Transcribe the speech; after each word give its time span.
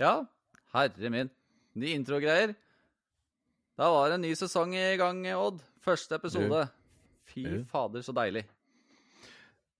Ja, 0.00 0.26
herre 0.72 1.10
min. 1.10 1.30
Ny 1.78 1.92
introgreier. 1.94 2.54
Da 3.78 3.90
var 3.94 4.10
det 4.10 4.18
en 4.18 4.24
ny 4.26 4.32
sesong 4.34 4.74
i 4.74 4.96
gang, 4.98 5.22
Odd. 5.38 5.60
Første 5.80 6.18
episode. 6.18 6.64
Fy 7.30 7.44
fader, 7.70 8.02
så 8.02 8.14
deilig. 8.16 8.42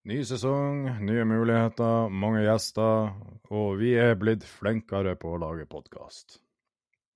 Ny 0.08 0.20
sesong, 0.24 0.86
nye 1.04 1.24
muligheter, 1.28 2.06
mange 2.08 2.44
gjester, 2.46 3.10
og 3.52 3.74
vi 3.82 3.90
er 4.00 4.14
blitt 4.16 4.46
flinkere 4.48 5.16
på 5.20 5.34
å 5.34 5.40
lage 5.42 5.66
podkast. 5.68 6.38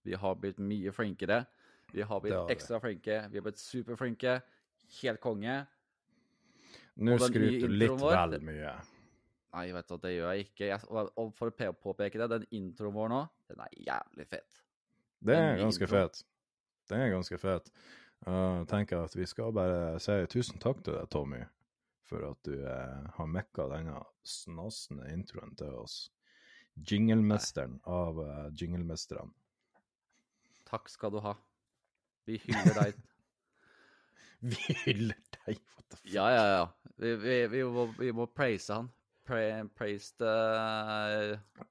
Vi 0.04 0.18
har 0.20 0.34
blitt 0.36 0.58
mye 0.60 0.92
flinkere. 0.92 1.44
Vi 1.94 2.04
har 2.04 2.20
blitt 2.20 2.50
ekstra 2.52 2.82
flinke. 2.82 3.22
Vi 3.30 3.38
har 3.40 3.46
blitt 3.46 3.62
superflinke. 3.62 4.40
Helt 4.98 5.22
konge. 5.22 5.62
Nå 7.00 7.16
skryter 7.22 7.70
du 7.70 7.78
litt 7.78 7.94
vår, 8.02 8.18
vel 8.34 8.44
mye. 8.50 8.74
Nei, 9.54 9.68
vet 9.72 9.88
du, 9.88 9.96
det 10.02 10.12
gjør 10.16 10.34
jeg 10.34 10.48
ikke. 10.48 10.68
Jeg, 10.68 10.82
og 10.90 11.32
for 11.38 11.54
å 11.54 11.72
påpeke 11.78 12.20
det, 12.20 12.28
den 12.34 12.46
introen 12.58 12.98
vår 12.98 13.12
nå, 13.14 13.22
den 13.48 13.62
er 13.64 13.80
jævlig 13.86 14.28
fet. 14.28 14.63
Det 15.24 15.36
er 15.36 15.58
ganske 15.60 15.88
fett. 15.88 16.22
fet. 16.22 16.26
Det 16.90 17.00
er 17.00 17.12
ganske 17.14 17.38
fet. 17.40 17.70
Uh, 18.24 18.64
tenker 18.68 19.04
at 19.04 19.14
vi 19.16 19.26
skal 19.28 19.52
bare 19.56 19.98
si 20.00 20.16
tusen 20.32 20.60
takk 20.60 20.82
til 20.84 20.96
deg, 20.96 21.08
Tommy, 21.12 21.40
for 22.08 22.24
at 22.30 22.40
du 22.48 22.58
uh, 22.60 23.08
har 23.16 23.28
mekka 23.28 23.68
denne 23.72 24.02
snasende 24.24 25.08
introen 25.12 25.56
til 25.56 25.76
oss. 25.80 25.96
Jinglemesteren 26.74 27.78
av 27.88 28.20
uh, 28.20 28.46
jinglemesterne. 28.52 29.32
Takk 30.68 30.88
skal 30.92 31.12
du 31.14 31.20
ha. 31.24 31.34
Vi 32.28 32.40
hyller 32.46 32.80
deg. 32.80 33.02
Vi 34.44 34.74
hyller 34.84 35.20
deg, 35.46 35.60
what 35.76 35.86
the 35.88 35.96
fuck. 35.96 36.10
Ja, 36.12 36.24
ja, 36.32 36.44
ja. 36.52 36.64
Vi, 37.00 37.14
vi, 37.16 37.36
vi, 37.48 37.62
må, 37.64 37.86
vi 37.96 38.10
må 38.12 38.26
praise 38.28 38.72
han. 38.76 38.90
Pra, 39.24 39.38
praise 39.72 40.12
the 40.20 40.34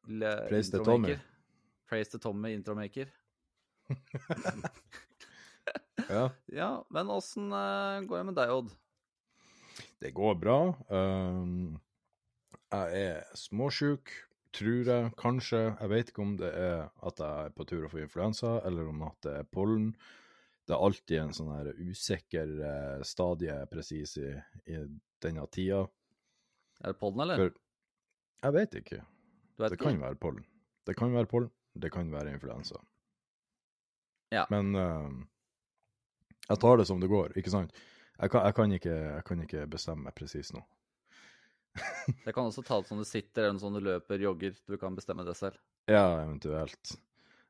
le- 0.09 0.47
Praise 0.49 0.71
the. 0.73 0.81
Tommy. 0.81 1.17
Praise 1.85 2.09
the 2.09 2.17
Tommy, 2.19 2.53
intromaker. 2.57 3.11
Ja. 6.09 6.29
Ja, 6.51 6.85
men 6.89 7.09
åssen 7.09 7.51
eh, 7.53 8.01
går 8.07 8.17
det 8.17 8.25
med 8.27 8.37
deg, 8.37 8.51
Odd? 8.51 8.73
Det 10.03 10.11
går 10.15 10.35
bra. 10.41 10.57
Um, 10.89 11.77
jeg 12.73 13.05
er 13.05 13.37
småsjuk, 13.37 14.11
tror 14.53 14.89
jeg, 14.89 15.13
kanskje. 15.19 15.61
Jeg 15.79 15.91
vet 15.93 16.11
ikke 16.11 16.25
om 16.25 16.35
det 16.41 16.51
er 16.59 16.83
at 17.07 17.21
jeg 17.23 17.47
er 17.47 17.55
på 17.55 17.65
tur 17.69 17.87
å 17.87 17.91
få 17.93 18.03
influensa, 18.03 18.57
eller 18.67 18.89
om 18.91 19.05
at 19.07 19.17
det 19.25 19.37
er 19.39 19.49
pollen. 19.55 19.93
Det 20.67 20.75
er 20.75 20.85
alltid 20.85 21.17
en 21.21 21.35
sånn 21.35 21.51
her 21.53 21.71
usikker 21.79 22.53
uh, 22.59 23.01
stadie 23.07 23.57
presis 23.71 24.17
i, 24.21 24.31
i 24.71 24.79
denne 25.23 25.47
tida. 25.51 25.85
Er 26.83 26.93
det 26.93 26.99
pollen, 26.99 27.23
eller? 27.25 27.39
For 27.39 28.43
jeg 28.43 28.57
vet 28.59 28.79
ikke. 28.81 29.03
vet 29.55 29.69
Det 29.71 29.79
ikke? 29.79 29.85
kan 29.87 30.03
være 30.03 30.19
pollen. 30.19 30.47
Det 30.83 30.97
kan 30.99 31.15
være 31.15 31.31
pollen, 31.31 31.53
det 31.79 31.93
kan 31.95 32.09
være 32.11 32.35
influensa. 32.35 32.81
Ja. 34.33 34.47
Men 34.49 34.73
uh, 34.75 35.09
jeg 36.49 36.59
tar 36.59 36.79
det 36.81 36.87
som 36.89 37.01
det 37.01 37.11
går, 37.11 37.37
ikke 37.39 37.53
sant? 37.53 37.73
Jeg 38.17 38.31
kan, 38.33 38.45
jeg 38.45 38.55
kan, 38.57 38.73
ikke, 38.77 38.95
jeg 38.95 39.25
kan 39.27 39.43
ikke 39.45 39.67
bestemme 39.69 40.07
meg 40.07 40.15
presis 40.17 40.53
nå. 40.55 40.61
Det 42.25 42.33
kan 42.35 42.45
også 42.45 42.61
ta 42.61 42.77
det 42.81 42.89
som 42.89 42.99
du 43.01 43.05
sitter, 43.07 43.47
eller 43.47 43.61
sånn 43.61 43.79
du 43.79 43.81
løper, 43.81 44.21
jogger. 44.21 44.53
Du 44.69 44.77
kan 44.77 44.95
bestemme 44.95 45.25
det 45.25 45.33
selv. 45.39 45.57
Ja, 45.89 46.21
eventuelt. 46.21 46.93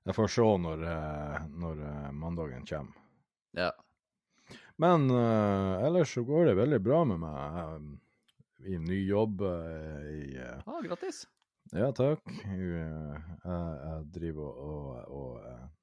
Jeg 0.08 0.16
får 0.16 0.32
se 0.32 0.46
når, 0.64 0.86
eh, 0.88 1.44
når 1.64 1.82
eh, 1.90 2.08
mandagen 2.16 2.66
kommer. 2.68 3.02
Ja. 3.56 3.72
Men 4.82 5.06
uh, 5.12 5.84
ellers 5.86 6.16
så 6.16 6.24
går 6.26 6.50
det 6.50 6.56
veldig 6.58 6.80
bra 6.84 7.04
med 7.06 7.22
meg. 7.22 7.92
I 8.66 8.80
ny 8.82 8.98
jobb 9.06 9.44
uh, 9.46 10.00
i 10.10 10.34
uh, 10.40 10.64
Ah, 10.66 10.80
grattis. 10.84 11.22
Ja, 11.76 11.92
takk. 11.96 12.24
Jeg, 12.48 12.72
jeg, 12.74 13.38
jeg 13.46 14.08
driver 14.18 14.50
og, 14.50 14.90
og, 15.14 15.30
og 15.46 15.83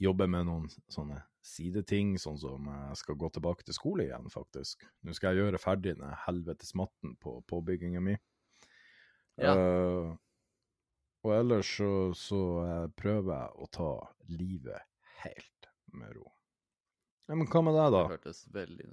jobber 0.00 0.30
med 0.30 0.48
noen 0.48 0.68
sånne 0.92 1.20
sideting, 1.44 2.16
sånn 2.20 2.38
som 2.40 2.68
jeg 2.68 2.98
skal 3.00 3.18
gå 3.20 3.30
tilbake 3.32 3.64
til 3.66 3.76
skole 3.76 4.06
igjen, 4.06 4.28
faktisk. 4.32 4.84
Nå 5.04 5.14
skal 5.16 5.34
jeg 5.34 5.46
gjøre 5.46 5.60
ferdig 5.60 5.96
den 5.98 6.16
helvetes 6.26 6.74
matten 6.78 7.14
på 7.20 7.38
påbygginga 7.48 8.02
mi. 8.04 8.16
Ja. 9.40 9.54
Uh, 9.56 10.16
og 11.24 11.34
ellers 11.36 11.68
så, 11.76 11.90
så 12.16 12.40
eh, 12.64 12.86
prøver 12.96 13.34
jeg 13.34 13.60
å 13.60 13.66
ta 13.68 13.90
livet 14.32 14.86
helt 15.20 15.68
med 15.92 16.14
ro. 16.16 16.24
Ja, 17.28 17.36
men 17.36 17.44
hva 17.50 17.60
med 17.66 17.76
deg, 17.76 17.92
da? 17.92 18.00
Det 18.06 18.14
hørtes 18.14 18.40
veldig 18.54 18.86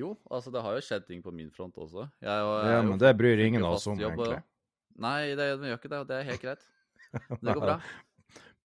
Jo, 0.00 0.14
altså, 0.32 0.52
det 0.54 0.62
har 0.64 0.78
jo 0.78 0.86
skjedd 0.86 1.04
ting 1.10 1.20
på 1.24 1.34
min 1.36 1.50
front 1.52 1.76
også. 1.76 2.06
Jeg, 2.24 2.30
jeg 2.32 2.72
Ja, 2.72 2.80
men 2.88 2.96
det 3.02 3.12
bryr 3.20 3.42
ingen 3.44 3.66
av 3.68 3.76
oss 3.76 3.84
om, 3.92 4.00
egentlig. 4.00 4.40
Nei, 4.96 5.36
det, 5.36 5.50
det 5.60 5.74
gjør 5.74 5.80
ikke 5.82 5.92
det, 5.92 6.00
det 6.08 6.16
er 6.16 6.28
helt 6.30 6.44
greit. 6.46 6.66
Det 7.44 7.52
går 7.52 7.60
bra. 7.62 7.76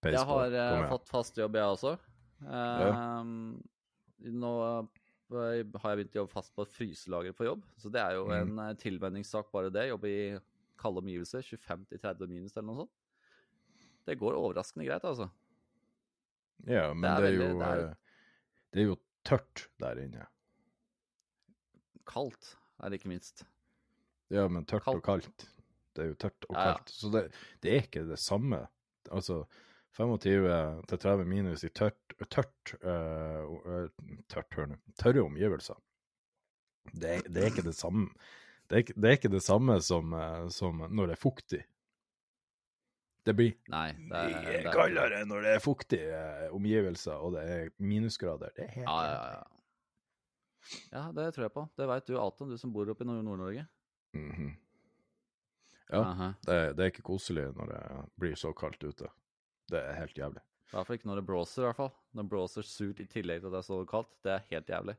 Peis 0.02 0.16
Jeg 0.18 0.26
har 0.26 0.52
eh, 0.58 0.88
fått 0.90 1.08
fast 1.08 1.36
jobb, 1.38 1.54
jeg 1.54 1.76
også. 1.76 1.92
Ja. 2.42 3.22
Nå 3.22 4.52
eh, 4.66 4.88
har 5.32 5.52
jeg 5.54 5.68
begynt 6.02 6.16
å 6.16 6.20
jobbe 6.22 6.32
fast 6.34 6.52
på 6.56 6.64
et 6.66 6.72
fryselager 6.74 7.32
på 7.38 7.46
jobb, 7.46 7.62
så 7.80 7.90
det 7.92 8.00
er 8.02 8.16
jo 8.18 8.24
Mm. 8.26 8.34
en 8.40 8.58
eh, 8.66 8.74
tilvenningssak 8.82 9.52
bare 9.54 9.70
det. 9.72 9.88
Jobbe 9.92 10.10
i 10.10 10.38
kalde 10.82 10.98
omgivelser, 11.04 11.42
25-30 11.46 12.26
minus 12.28 12.56
eller 12.56 12.66
noe 12.66 12.80
sånt. 12.82 12.90
Det 14.04 14.18
går 14.18 14.34
overraskende 14.34 14.84
greit, 14.88 15.04
altså. 15.06 15.30
Ja, 16.66 16.92
men 16.94 17.02
det 17.02 17.10
er 17.10 17.16
er, 17.16 17.26
veldig- 17.30 17.48
jo, 17.52 17.58
det 17.58 17.68
er- 17.68 17.88
eh, 17.88 17.94
det 18.72 18.80
er 18.82 18.86
jo 18.90 18.96
tørt 19.24 19.68
der 19.78 19.96
inne. 20.02 20.26
Kaldt 22.06 22.56
er 22.82 22.90
det 22.90 22.98
ikke 23.00 23.08
minst. 23.12 23.44
Ja, 24.32 24.48
men 24.48 24.64
tørt 24.64 24.86
og 24.88 25.02
Kaldt. 25.02 25.26
kaldt. 25.30 25.48
Det 25.94 26.02
er 26.04 26.08
jo 26.08 26.14
tørt 26.14 26.44
og 26.48 26.56
Ja, 26.56 26.64
ja. 26.64 26.74
kaldt. 26.74 26.88
Så 26.90 27.10
det, 27.12 27.32
det 27.60 27.70
er 27.72 27.82
ikke 27.86 28.08
det 28.08 28.18
samme. 28.18 28.66
Altså 29.10 29.44
25 29.96 30.46
til 30.88 30.98
30 30.98 31.26
minus 31.28 31.64
i 31.64 31.68
tørt, 31.68 32.14
tørt, 32.32 32.74
uh, 32.84 33.88
tørt 34.32 34.56
hør 34.56 34.70
nå, 34.70 34.78
tørre 34.98 35.24
omgivelser. 35.26 35.76
Det, 36.92 37.18
det 37.28 37.42
er 37.42 37.50
ikke 37.52 37.66
det 37.66 37.76
samme. 37.76 38.08
Det 38.70 38.78
er, 38.78 38.94
det 38.96 39.10
er 39.10 39.18
ikke 39.18 39.30
det 39.32 39.42
samme 39.44 39.76
som, 39.84 40.14
eh, 40.16 40.48
som 40.50 40.80
når 40.88 41.10
det 41.10 41.14
er 41.14 41.20
fuktig. 41.20 41.60
Det 43.22 43.34
blir 43.38 43.52
Nei, 43.70 43.92
det 44.08 44.18
er, 44.18 44.32
det 44.46 44.54
er 44.62 44.74
kaldere 44.74 45.20
når 45.28 45.44
det 45.44 45.50
er 45.54 45.62
fuktige 45.62 46.22
omgivelser 46.56 47.20
og 47.22 47.36
det 47.36 47.42
er 47.46 47.68
minusgrader. 47.78 48.50
Det 48.56 48.64
er 48.64 48.72
helt 48.80 48.88
Ja, 48.88 48.96
ja, 49.06 49.20
ja. 49.36 49.42
Ja, 50.94 51.04
det 51.14 51.28
tror 51.34 51.46
jeg 51.46 51.54
på. 51.54 51.66
Det 51.78 51.86
veit 51.90 52.08
du 52.08 52.16
alt 52.18 52.42
om, 52.42 52.50
du 52.50 52.58
som 52.58 52.72
bor 52.74 52.88
oppe 52.90 53.04
i 53.04 53.06
Nord- 53.06 53.24
Nord-Norge. 53.26 53.66
-hmm. 54.14 54.52
Ja. 55.90 56.32
Det, 56.46 56.76
det 56.76 56.82
er 56.82 56.90
ikke 56.90 57.02
koselig 57.02 57.52
når 57.56 57.66
det 57.66 57.82
blir 58.16 58.34
så 58.34 58.52
kaldt 58.52 58.84
ute. 58.84 59.10
Det 59.70 59.80
er 59.80 59.98
helt 60.00 60.18
jævlig. 60.18 60.42
I 60.42 60.74
hvert 60.74 60.88
fall 60.88 60.96
ikke 60.98 61.10
når 61.10 61.20
det 61.20 61.26
blåser, 61.28 61.62
i 61.62 61.66
hvert 61.68 61.78
fall. 61.78 61.92
Når 62.16 62.24
det 62.24 62.32
blåser 62.32 62.66
surt 62.66 63.00
i 63.02 63.08
tillegg 63.08 63.42
til 63.42 63.50
at 63.50 63.54
det 63.54 63.60
er 63.60 63.68
så 63.68 63.78
kaldt. 63.88 64.12
Det 64.24 64.32
er 64.32 64.46
helt 64.50 64.72
jævlig. 64.72 64.96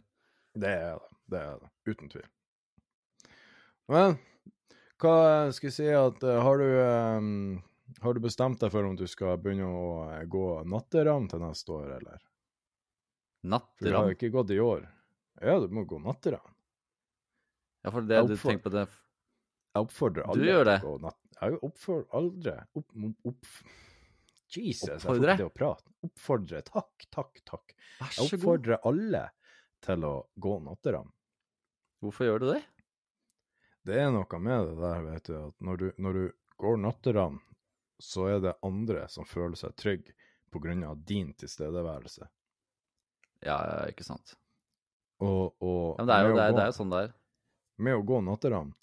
Det 0.54 0.70
er 0.70 1.00
det. 1.02 1.18
Det 1.34 1.42
er 1.42 1.62
det. 1.64 1.70
Uten 1.90 2.12
tvil. 2.14 2.28
Men 3.92 4.18
hva 5.02 5.16
skal 5.52 5.68
jeg 5.68 5.76
si 5.76 5.88
at 5.92 6.22
eh, 6.24 6.42
Har 6.46 6.62
du 6.62 6.68
um, 6.80 7.58
Har 8.04 8.16
du 8.16 8.22
bestemt 8.24 8.62
deg 8.62 8.72
for 8.72 8.88
om 8.88 8.96
du 8.96 9.04
skal 9.10 9.40
begynne 9.42 9.68
å 9.68 9.88
eh, 10.14 10.24
gå 10.30 10.46
natteram 10.70 11.28
til 11.32 11.44
neste 11.44 11.74
år, 11.76 11.98
eller? 11.98 12.22
For 13.44 13.90
du 13.90 13.96
har 13.98 14.08
jo 14.08 14.16
ikke 14.16 14.32
gått 14.32 14.54
i 14.56 14.60
år. 14.64 14.86
Ja, 15.44 15.58
du 15.60 15.68
må 15.74 15.84
gå 15.90 16.00
natteram. 16.00 16.54
Ja, 17.84 17.92
for 17.92 18.06
det 18.08 18.22
du 18.30 18.38
tenker 18.38 18.64
på 18.64 18.72
det 18.72 18.86
Jeg 18.86 19.84
oppfordrer 19.84 20.30
alle 20.32 20.46
det? 20.64 20.78
til 20.80 20.88
å 20.88 20.94
gå 20.94 21.02
natt... 21.04 21.20
Jeg 21.42 21.58
oppfordrer 21.68 22.06
aldri 22.16 22.54
opp, 22.80 22.94
opp, 23.28 23.48
Jesus, 24.62 24.90
jeg 24.90 25.02
får 25.02 25.18
ikke 25.22 25.36
til 25.40 25.48
å 25.50 25.54
prate. 25.56 25.92
Oppfordre. 26.06 26.62
Takk, 26.68 27.06
takk, 27.14 27.40
takk. 27.48 27.74
Vær 28.00 28.12
Jeg 28.12 28.16
så 28.18 28.24
god. 28.24 28.36
oppfordrer 28.38 28.86
alle 28.90 29.24
til 29.84 30.06
å 30.06 30.14
gå 30.36 30.54
natteravn. 30.66 31.10
Hvorfor 32.04 32.28
gjør 32.28 32.40
du 32.44 32.48
det? 32.54 32.62
Det 33.84 33.98
er 34.00 34.12
noe 34.16 34.40
med 34.40 34.68
det 34.70 34.76
der, 34.80 35.02
vet 35.10 35.26
du, 35.28 35.34
at 35.48 35.56
når 35.64 35.78
du, 35.82 35.88
når 35.98 36.14
du 36.20 36.24
går 36.64 36.78
natteravn, 36.84 37.40
så 38.04 38.28
er 38.36 38.40
det 38.44 38.54
andre 38.64 39.08
som 39.12 39.26
føler 39.28 39.56
seg 39.60 39.76
trygg 39.80 40.14
på 40.52 40.60
grunn 40.64 40.84
av 40.88 41.00
din 41.08 41.34
tilstedeværelse. 41.40 42.28
Ja, 43.44 43.58
ja, 43.58 43.78
ikke 43.92 44.06
sant. 44.08 44.36
Og, 45.24 45.56
og 45.64 46.00
Ja, 46.00 46.06
det 46.08 46.16
er 46.16 46.28
jo, 46.30 46.36
det 46.38 46.44
er, 46.44 46.52
gå, 46.52 46.58
det 46.58 46.64
er 46.64 46.70
jo 46.72 46.78
sånn 46.78 46.92
det 46.94 47.02
er. 47.08 47.14
med 47.84 47.96
å 48.00 48.04
gå 48.08 48.20
natteravn, 48.24 48.74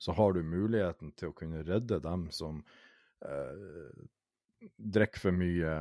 så 0.00 0.14
har 0.16 0.32
du 0.34 0.42
muligheten 0.46 1.12
til 1.18 1.30
å 1.30 1.36
kunne 1.36 1.62
redde 1.66 1.98
dem 2.02 2.28
som 2.34 2.62
eh, 3.22 3.90
drikker 4.76 5.22
for 5.28 5.36
mye, 5.36 5.74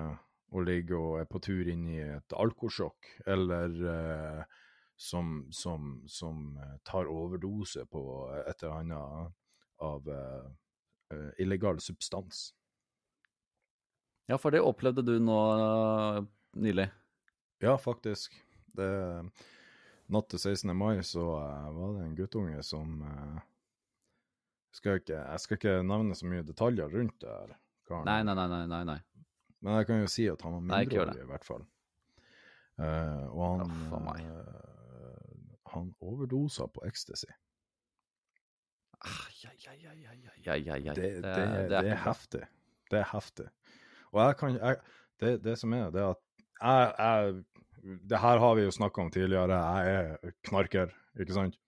og 0.50 0.66
ligger 0.66 0.98
og 0.98 1.20
er 1.22 1.28
på 1.30 1.42
tur 1.46 1.68
inn 1.70 1.86
i 1.92 2.00
et 2.02 2.34
alkosjokk, 2.34 3.12
eller 3.30 3.76
eh, 3.94 4.56
som, 5.00 5.46
som, 5.54 5.92
som 6.10 6.58
eh, 6.58 6.78
tar 6.88 7.10
overdose 7.12 7.86
på 7.92 8.02
et 8.46 8.64
eller 8.64 8.80
annet 8.80 9.36
av 9.86 10.10
eh, 10.10 10.48
eh, 11.14 11.30
illegal 11.46 11.80
substans. 11.80 12.50
Ja, 14.30 14.38
for 14.38 14.54
det 14.54 14.62
opplevde 14.62 15.02
du 15.02 15.16
nå 15.24 15.38
uh, 15.58 16.20
nylig. 16.62 16.86
Ja, 17.64 17.74
faktisk. 17.82 18.36
Det, 18.78 18.90
natt 20.14 20.28
til 20.30 20.42
16. 20.44 20.70
mai 20.78 21.00
så 21.02 21.24
uh, 21.40 21.72
var 21.74 21.96
det 21.96 22.04
en 22.04 22.18
guttunge 22.20 22.62
som 22.66 23.00
uh, 23.02 23.40
skal 24.78 25.02
ikke, 25.02 25.18
jeg 25.18 25.42
skal 25.42 25.58
ikke 25.58 25.74
nevne 25.82 26.18
så 26.18 26.30
mye 26.30 26.46
detaljer 26.46 26.94
rundt 26.94 27.18
det 27.24 27.32
her 27.34 27.56
karen. 27.90 28.08
Nei, 28.08 28.22
nei, 28.24 28.36
nei. 28.38 28.64
nei, 28.70 28.82
nei. 28.94 29.00
Men 29.60 29.80
jeg 29.80 29.90
kan 29.90 30.02
jo 30.04 30.10
si 30.12 30.26
at 30.32 30.46
han 30.46 30.56
var 30.56 30.64
mindreårig, 30.64 31.20
i 31.20 31.28
hvert 31.28 31.48
fall. 31.48 31.66
Uh, 32.80 33.26
og 33.36 33.42
han 33.44 33.72
oh, 33.92 34.06
uh, 34.24 35.56
Han 35.74 35.90
overdosa 36.00 36.70
på 36.72 36.86
ecstasy. 36.88 37.28
Det, 41.70 41.82
er 41.84 42.00
heftig. 42.06 42.46
Det 42.92 43.02
er 43.02 43.10
heftig. 43.12 43.48
Og 44.12 44.22
jeg 44.24 44.38
kan 44.40 44.56
jeg, 44.56 44.80
det, 45.22 45.34
det, 45.44 45.58
som 45.60 45.76
er, 45.76 45.92
det 45.94 46.02
er 46.02 46.16
at 46.16 46.24
jeg, 46.60 46.94
jeg 47.00 48.00
Det 48.10 48.20
her 48.20 48.42
har 48.44 48.56
vi 48.56 48.66
jo 48.66 48.72
snakka 48.76 49.02
om 49.02 49.12
tidligere. 49.12 49.60
Jeg 49.60 50.00
er 50.00 50.34
knarker, 50.48 50.96
ikke 51.20 51.36
sant? 51.36 51.60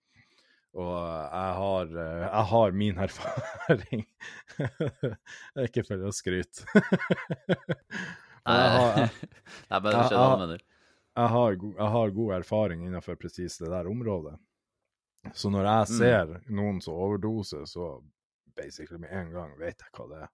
Og 0.72 0.92
jeg 0.96 1.56
har, 1.58 1.90
eh, 2.00 2.22
jeg 2.24 2.44
har 2.52 2.70
min 2.80 3.00
erfaring. 3.04 4.04
ikke 5.66 5.84
for 5.84 6.06
å 6.08 6.12
skryte. 6.16 6.64
Nei, 8.48 8.56
jeg 9.72 9.82
jeg, 11.12 11.28
har, 11.34 11.58
jeg 11.60 11.90
har 11.96 12.14
god 12.16 12.32
erfaring 12.38 12.86
innenfor 12.86 13.18
presis 13.20 13.58
det 13.60 13.68
der 13.70 13.90
området. 13.90 14.38
Så 15.38 15.50
når 15.52 15.68
jeg 15.68 15.82
Mm. 15.92 15.96
ser 15.98 16.32
noen 16.50 16.80
som 16.82 16.94
overdoser, 16.98 17.66
så 17.68 18.00
basically 18.56 18.98
med 18.98 19.12
en 19.12 19.30
gang 19.32 19.52
vet 19.60 19.78
jeg 19.84 19.92
hva 19.94 20.08
det 20.10 20.22
er. 20.24 20.30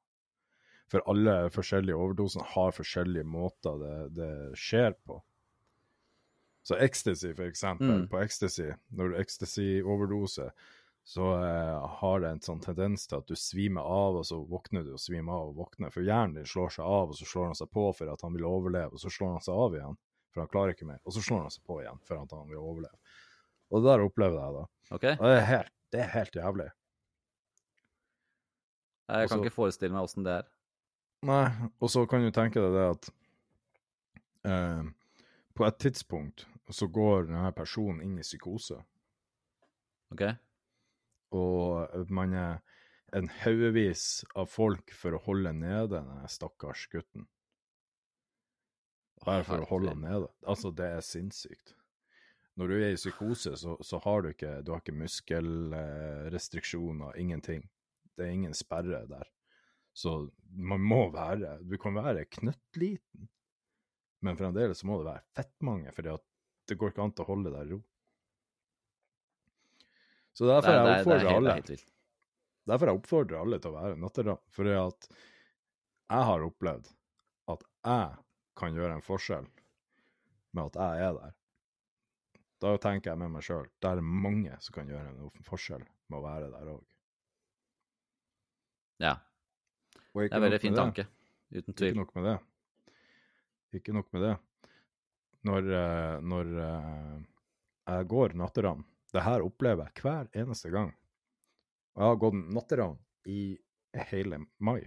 For 0.89 1.05
alle 1.11 1.35
forskjellige 1.53 1.99
overdosene 1.99 2.47
har 2.55 2.73
forskjellige 2.73 3.27
måter 3.29 3.77
det, 3.83 3.97
det 4.17 4.31
skjer 4.57 4.95
på. 5.05 5.19
Så 6.69 6.77
ecstasy, 6.77 7.31
for 7.33 7.47
eksempel. 7.49 7.89
Mm. 8.03 8.09
På 8.13 8.19
ecstasy, 8.21 8.67
når 8.93 9.09
du 9.09 9.15
ecstasy-overdoser, 9.23 10.51
så 11.09 11.29
eh, 11.41 11.87
har 12.01 12.19
det 12.21 12.29
en 12.35 12.43
sånn 12.45 12.59
tendens 12.61 13.07
til 13.09 13.17
at 13.23 13.31
du 13.31 13.33
svimer 13.41 13.87
av, 13.89 14.19
og 14.21 14.27
så 14.29 14.37
våkner 14.45 14.85
du 14.85 14.91
og 14.93 15.01
svimer 15.01 15.33
av 15.33 15.55
og 15.55 15.63
våkner. 15.63 15.89
For 15.95 16.05
hjernen 16.05 16.35
din 16.37 16.51
slår 16.51 16.75
seg 16.75 16.85
av, 16.85 17.15
og 17.15 17.17
så 17.17 17.25
slår 17.31 17.47
han 17.49 17.57
seg 17.57 17.71
på 17.73 17.87
for 17.97 18.13
at 18.13 18.25
han 18.27 18.37
vil 18.37 18.45
overleve, 18.45 18.93
og 18.93 19.01
så 19.01 19.09
slår 19.15 19.33
han 19.39 19.47
seg 19.47 19.63
av 19.65 19.79
igjen, 19.79 19.97
for 20.35 20.45
han 20.45 20.51
klarer 20.53 20.77
ikke 20.77 20.91
mer. 20.91 20.99
Og 21.09 21.17
så 21.17 21.23
slår 21.25 21.41
han 21.47 21.55
seg 21.57 21.65
på 21.71 21.79
igjen 21.81 22.03
for 22.05 22.21
at 22.21 22.37
han 22.37 22.53
vil 22.53 22.61
overleve. 22.61 23.01
Og 23.73 23.81
det 23.81 23.89
der 23.89 24.05
opplevde 24.05 24.45
jeg 24.45 24.57
da. 24.59 24.67
OK? 24.99 25.09
Og 25.15 25.25
det 25.25 25.33
er 25.39 25.49
helt, 25.49 25.73
det 25.97 26.03
er 26.05 26.13
helt 26.19 26.39
jævlig. 26.43 26.69
Jeg 29.09 29.29
kan 29.33 29.39
Også- 29.39 29.41
ikke 29.47 29.57
forestille 29.57 29.97
meg 29.97 30.05
åssen 30.05 30.29
det 30.29 30.37
er. 30.43 30.53
Nei, 31.25 31.47
og 31.81 31.89
så 31.97 32.05
kan 32.07 32.21
du 32.21 32.29
tenke 32.31 32.61
deg 32.61 32.77
det 32.77 32.87
at 32.93 33.11
eh, 34.53 34.85
på 35.57 35.65
et 35.67 35.81
tidspunkt 35.81 36.45
så 36.77 36.91
går 36.93 37.31
denne 37.31 37.55
personen 37.57 38.03
inn 38.05 38.21
i 38.21 38.27
psykose, 38.27 38.77
OK? 40.13 40.27
og 41.37 42.09
man 42.09 42.33
er 42.33 42.63
en 43.17 43.29
haugevis 43.43 44.25
av 44.37 44.47
folk 44.53 44.93
for 44.97 45.13
å 45.17 45.21
holde 45.25 45.53
nede 45.57 45.97
denne 45.97 46.29
stakkars 46.29 46.89
gutten. 46.93 47.27
Bare 49.25 49.45
for 49.47 49.61
å 49.63 49.71
holde 49.71 49.91
han 49.95 50.03
nede. 50.05 50.29
Altså, 50.47 50.71
det 50.71 50.87
er 50.95 51.01
sinnssykt. 51.05 51.75
Når 52.59 52.67
du 52.69 52.75
er 52.77 52.91
i 52.93 52.97
psykose, 52.99 53.57
så, 53.59 53.77
så 53.85 53.99
har 54.05 54.23
du 54.23 54.29
ikke, 54.33 54.63
du 54.63 54.71
har 54.73 54.81
ikke 54.83 55.01
muskelrestriksjoner, 55.01 57.21
ingenting. 57.21 57.63
Det 58.19 58.25
er 58.27 58.33
ingen 58.35 58.55
sperre 58.57 59.07
der. 59.11 59.27
Så 59.95 60.31
man 60.55 60.81
må 60.81 61.11
være 61.11 61.59
Du 61.67 61.77
kan 61.81 61.95
være 61.97 62.25
knøttliten, 62.31 63.29
men 64.23 64.37
fremdeles 64.39 64.85
må 64.87 64.99
det 65.01 65.07
være 65.09 65.25
fettmange, 65.39 65.93
for 65.95 66.03
det 66.69 66.77
går 66.79 66.93
ikke 66.93 67.07
an 67.07 67.15
å 67.17 67.27
holde 67.29 67.53
deg 67.55 67.67
i 67.67 67.73
ro. 67.75 67.79
Så 70.39 70.47
derfor 70.47 70.71
nei, 70.71 70.77
jeg 70.79 70.85
er, 70.85 70.91
er 70.93 71.01
oppfordrer 71.01 71.35
alle 71.35 71.55
er. 71.57 71.85
Derfor 72.69 72.91
jeg 72.91 73.01
oppfordrer 73.01 73.41
alle 73.41 73.59
til 73.63 73.73
å 73.73 73.79
være 73.79 73.99
natteravn. 73.99 74.43
For 74.55 74.71
at 74.71 75.09
jeg 75.09 76.29
har 76.31 76.45
opplevd 76.47 76.91
at 77.55 77.65
jeg 77.89 78.21
kan 78.59 78.77
gjøre 78.77 78.99
en 78.99 79.05
forskjell 79.05 79.49
med 80.55 80.71
at 80.71 80.79
jeg 80.79 81.09
er 81.09 81.19
der. 81.19 81.35
Da 82.59 82.75
tenker 82.83 83.13
jeg 83.13 83.21
med 83.23 83.33
meg 83.35 83.45
sjøl 83.47 83.69
det 83.79 83.91
er 83.91 84.03
mange 84.03 84.57
som 84.65 84.75
kan 84.75 84.89
gjøre 84.91 85.13
en 85.13 85.47
forskjell 85.47 85.85
med 85.85 86.19
å 86.19 86.25
være 86.25 86.51
der 86.55 86.71
òg. 86.75 86.85
Ja. 88.99 89.15
Det 89.95 90.27
er 90.27 90.35
en 90.41 90.43
veldig 90.43 90.61
fin 90.63 90.75
tanke. 90.75 91.07
Uten 91.55 91.75
tvil. 91.75 91.93
Ikke 91.93 92.01
nok 92.01 92.15
med 92.19 92.27
det. 92.27 92.37
Ikke 93.79 93.95
nok 93.95 94.09
med 94.17 94.25
det. 94.27 94.35
Når, 95.49 95.69
eh, 95.73 96.15
når 96.21 96.55
eh, 96.65 97.19
jeg 97.89 98.09
går 98.11 98.35
natteravn 98.37 98.85
Det 99.15 99.25
her 99.25 99.45
opplever 99.45 99.89
jeg 99.89 100.05
hver 100.05 100.29
eneste 100.37 100.69
gang. 100.73 100.91
Jeg 101.97 102.05
har 102.05 102.19
gått 102.21 102.37
natteravn 102.53 102.99
i 103.29 103.57
hele 104.11 104.43
mai. 104.61 104.83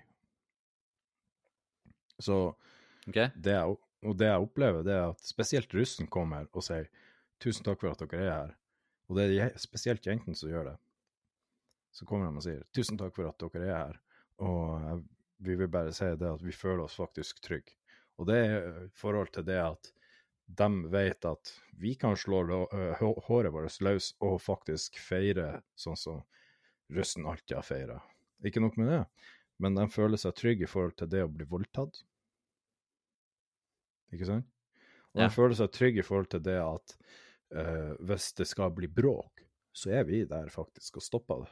Så 2.21 2.37
okay. 3.07 3.31
det 3.35 3.55
jeg, 3.55 3.77
og 4.05 4.17
det 4.17 4.29
jeg 4.29 4.45
opplever, 4.45 4.85
det 4.85 4.93
er 4.93 5.07
at 5.09 5.25
spesielt 5.25 5.73
russen 5.73 6.07
kommer 6.07 6.45
og 6.53 6.65
sier 6.65 6.85
'tusen 7.41 7.65
takk 7.65 7.81
for 7.81 7.91
at 7.91 8.03
dere 8.05 8.21
er 8.21 8.31
her'. 8.35 8.55
Og 9.09 9.17
det 9.17 9.25
er 9.33 9.57
spesielt 9.59 10.05
jentene 10.05 10.37
som 10.37 10.51
gjør 10.53 10.69
det. 10.69 10.77
Så 11.91 12.05
kommer 12.05 12.29
de 12.29 12.37
og 12.37 12.45
sier 12.45 12.61
'tusen 12.69 13.01
takk 13.01 13.17
for 13.17 13.27
at 13.27 13.41
dere 13.41 13.65
er 13.65 13.75
her', 13.75 13.99
og 14.45 15.01
vi 15.41 15.57
vil 15.57 15.67
bare 15.73 15.93
si 15.93 16.05
det 16.05 16.29
at 16.29 16.45
vi 16.45 16.53
føler 16.53 16.85
oss 16.85 16.95
faktisk 17.01 17.41
trygge. 17.41 17.73
Og 18.21 18.27
det 18.29 18.37
er 18.37 18.85
i 18.85 18.89
forhold 18.93 19.33
til 19.33 19.45
det 19.45 19.57
at 19.57 19.91
de 20.57 20.67
vet 20.91 21.25
at 21.29 21.51
vi 21.79 21.93
kan 21.95 22.15
slå 22.19 22.41
lå- 22.47 22.69
hå- 22.99 23.21
håret 23.27 23.53
vårt 23.53 23.77
løs 23.85 24.11
og 24.19 24.39
faktisk 24.43 24.97
feire 24.99 25.61
sånn 25.79 25.97
som 25.97 26.21
russen 26.91 27.25
alltid 27.29 27.55
har 27.57 27.63
feira. 27.67 27.99
Ikke 28.43 28.61
nok 28.63 28.77
med 28.81 28.89
det, 28.91 29.01
men 29.61 29.75
de 29.77 29.85
føler 29.93 30.17
seg 30.19 30.35
trygge 30.35 30.65
i 30.67 30.71
forhold 30.71 30.95
til 30.99 31.07
det 31.11 31.23
å 31.23 31.31
bli 31.31 31.45
voldtatt. 31.47 32.01
Ikke 34.11 34.27
sant? 34.27 34.47
Og 35.13 35.21
Ja. 35.21 35.27
de 35.27 35.35
føler 35.35 35.55
seg 35.55 35.71
trygge 35.75 35.99
i 36.03 36.07
forhold 36.07 36.29
til 36.31 36.41
det 36.43 36.57
at 36.59 36.95
uh, 37.55 37.93
hvis 37.99 38.33
det 38.39 38.47
skal 38.47 38.71
bli 38.75 38.87
bråk, 38.87 39.43
så 39.75 39.91
er 39.99 40.03
vi 40.07 40.23
der 40.27 40.49
faktisk 40.51 40.97
og 40.99 41.03
stopper 41.05 41.45
det. 41.45 41.51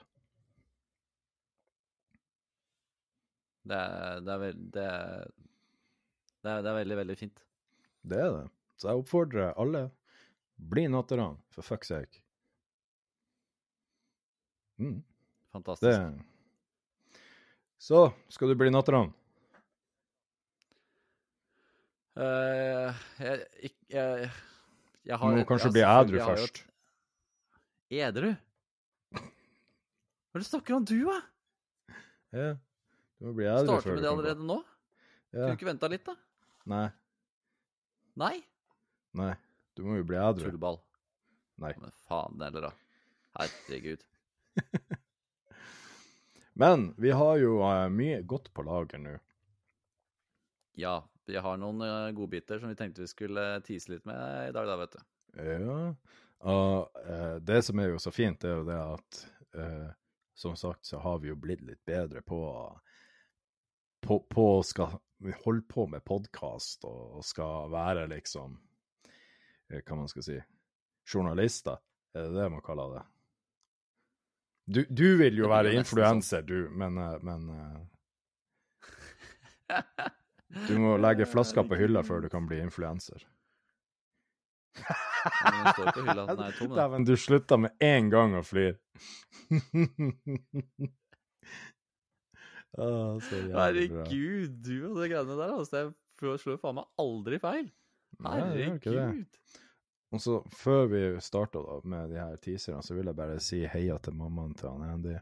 Det 3.69 3.79
det 4.25 4.33
er, 4.33 4.53
det 4.75 4.83
er, 4.83 5.27
det 6.43 6.51
er, 6.51 6.61
det 6.63 6.71
er 6.71 6.77
veldig, 6.79 6.97
veldig 7.03 7.17
fint. 7.19 7.41
Det 8.09 8.19
er 8.23 8.31
det. 8.37 8.45
Så 8.79 8.87
jeg 8.87 9.01
oppfordrer 9.01 9.57
alle, 9.59 9.89
bli 10.71 10.85
natteravn, 10.91 11.35
for 11.51 11.65
fuck's 11.67 11.91
sake. 11.91 12.21
Mm, 14.79 15.01
Fantastisk. 15.51 15.99
det 15.99 17.17
Så, 17.79 18.05
skal 18.31 18.51
du 18.51 18.55
bli 18.59 18.71
natteravn? 18.71 19.11
Uh, 22.19 22.95
jeg, 23.19 23.43
jeg, 23.59 23.73
jeg, 23.91 24.29
jeg 25.07 25.19
Du 25.19 25.35
må 25.37 25.43
kanskje 25.47 25.69
ja, 25.69 25.73
bli 25.75 25.83
edru 25.83 26.15
ædru 26.15 26.23
har 26.23 26.39
først. 26.39 26.63
Edru? 27.89 28.31
Hva 29.19 30.37
er 30.37 30.39
det 30.39 30.45
du 30.45 30.49
snakker 30.49 30.75
om, 30.75 30.87
du, 30.87 30.95
da? 31.07 31.19
Ja, 32.35 32.49
du 33.19 33.27
må 33.27 33.35
bli 33.39 33.47
ædru 33.47 33.67
Starter 33.73 33.87
før 33.87 33.95
med 33.95 33.99
du 33.99 34.03
det 34.03 34.07
kan 34.07 34.15
gå. 34.15 34.23
allerede 34.23 34.47
nå? 34.47 34.59
Kunne 35.31 35.51
du 35.51 35.59
ikke 35.59 35.69
venta 35.69 35.91
litt, 35.91 36.05
da? 36.07 36.15
Nei, 36.69 36.87
Nei? 38.19 38.35
Nei. 39.17 39.33
Du 39.77 39.85
må 39.87 39.95
jo 39.99 40.05
bli 40.07 40.17
edru. 40.19 40.49
Tullball. 40.49 40.79
Nei. 41.63 41.73
Men 41.79 41.93
faen 42.07 42.41
heller, 42.43 42.69
da. 42.69 42.71
Herregud. 43.39 44.03
Men 46.59 46.93
vi 46.97 47.11
har 47.15 47.37
jo 47.39 47.61
uh, 47.63 47.87
mye 47.93 48.21
godt 48.27 48.49
på 48.53 48.65
lager 48.67 48.99
nå. 48.99 49.15
Ja, 50.79 50.97
vi 51.27 51.39
har 51.39 51.59
noen 51.59 51.79
uh, 51.83 52.11
godbiter 52.15 52.59
som 52.59 52.71
vi 52.71 52.77
tenkte 52.79 53.05
vi 53.05 53.11
skulle 53.11 53.45
tease 53.63 53.93
litt 53.93 54.07
med 54.09 54.49
i 54.49 54.53
dag, 54.55 54.67
da, 54.67 54.75
vet 54.81 54.97
du. 54.97 55.01
Ja. 55.39 55.79
Og 56.49 56.99
uh, 57.05 57.37
det 57.43 57.61
som 57.67 57.79
er 57.79 57.93
jo 57.93 58.03
så 58.03 58.11
fint, 58.11 58.43
er 58.43 58.59
jo 58.59 58.67
det 58.67 58.79
at 58.79 59.25
som 60.37 60.53
sagt 60.55 60.85
så 60.85 60.99
har 61.01 61.17
vi 61.23 61.31
jo 61.31 61.35
blitt 61.41 61.63
litt 61.65 61.81
bedre 61.89 62.21
på 62.21 62.37
på, 64.05 64.19
på 64.29 64.43
skal 64.63 64.99
holde 65.41 65.65
på 65.67 65.87
med 65.89 66.05
podkast 66.05 66.85
og 66.87 67.23
skal 67.25 67.71
være 67.73 68.05
liksom 68.13 68.59
Hva 69.69 69.95
man 69.95 70.09
skal 70.09 70.23
si 70.25 70.37
journalister, 71.09 71.77
er 72.15 72.21
det 72.27 72.33
det 72.41 72.49
man 72.51 72.61
kaller 72.65 72.95
det? 72.95 73.03
Du, 74.69 74.85
du 74.89 75.17
vil 75.17 75.37
jo 75.37 75.49
være 75.49 75.73
influenser, 75.77 76.41
du, 76.45 76.69
men, 76.77 76.97
eh, 77.01 77.17
men 77.25 77.49
eh, 79.69 80.09
Du 80.67 80.77
må 80.81 80.97
legge 81.01 81.25
flaska 81.29 81.63
på 81.65 81.75
hylla 81.77 82.03
før 82.05 82.21
du 82.25 82.29
kan 82.29 82.45
bli 82.49 82.59
influenser. 82.61 83.17
Er. 83.17 83.27
Dæven, 86.75 87.05
du 87.05 87.17
slutta 87.17 87.57
med 87.57 87.71
én 87.83 88.09
gang 88.13 88.35
å 88.37 88.43
flire. 88.45 88.77
Herregud, 92.77 94.49
du 94.61 94.75
og 94.91 95.01
de 95.01 95.09
greiene 95.09 95.35
der, 95.35 95.53
altså. 95.57 95.89
Jeg 96.19 96.39
slår 96.43 96.57
faen 96.61 96.77
meg 96.77 96.87
aldri 97.01 97.39
feil. 97.41 97.67
Herregud. 98.25 99.25
Og 100.11 100.21
så, 100.21 100.39
før 100.57 100.87
vi 100.89 101.01
starta 101.21 101.61
med 101.85 102.09
de 102.09 102.17
her 102.17 102.35
teaserne, 102.41 102.81
så 102.83 102.95
vil 102.97 103.05
jeg 103.11 103.15
bare 103.15 103.39
si 103.39 103.59
heia 103.69 103.97
til 104.01 104.13
mammaen 104.17 104.55
til 104.57 104.69
han 104.69 104.89
Andy. 104.89 105.17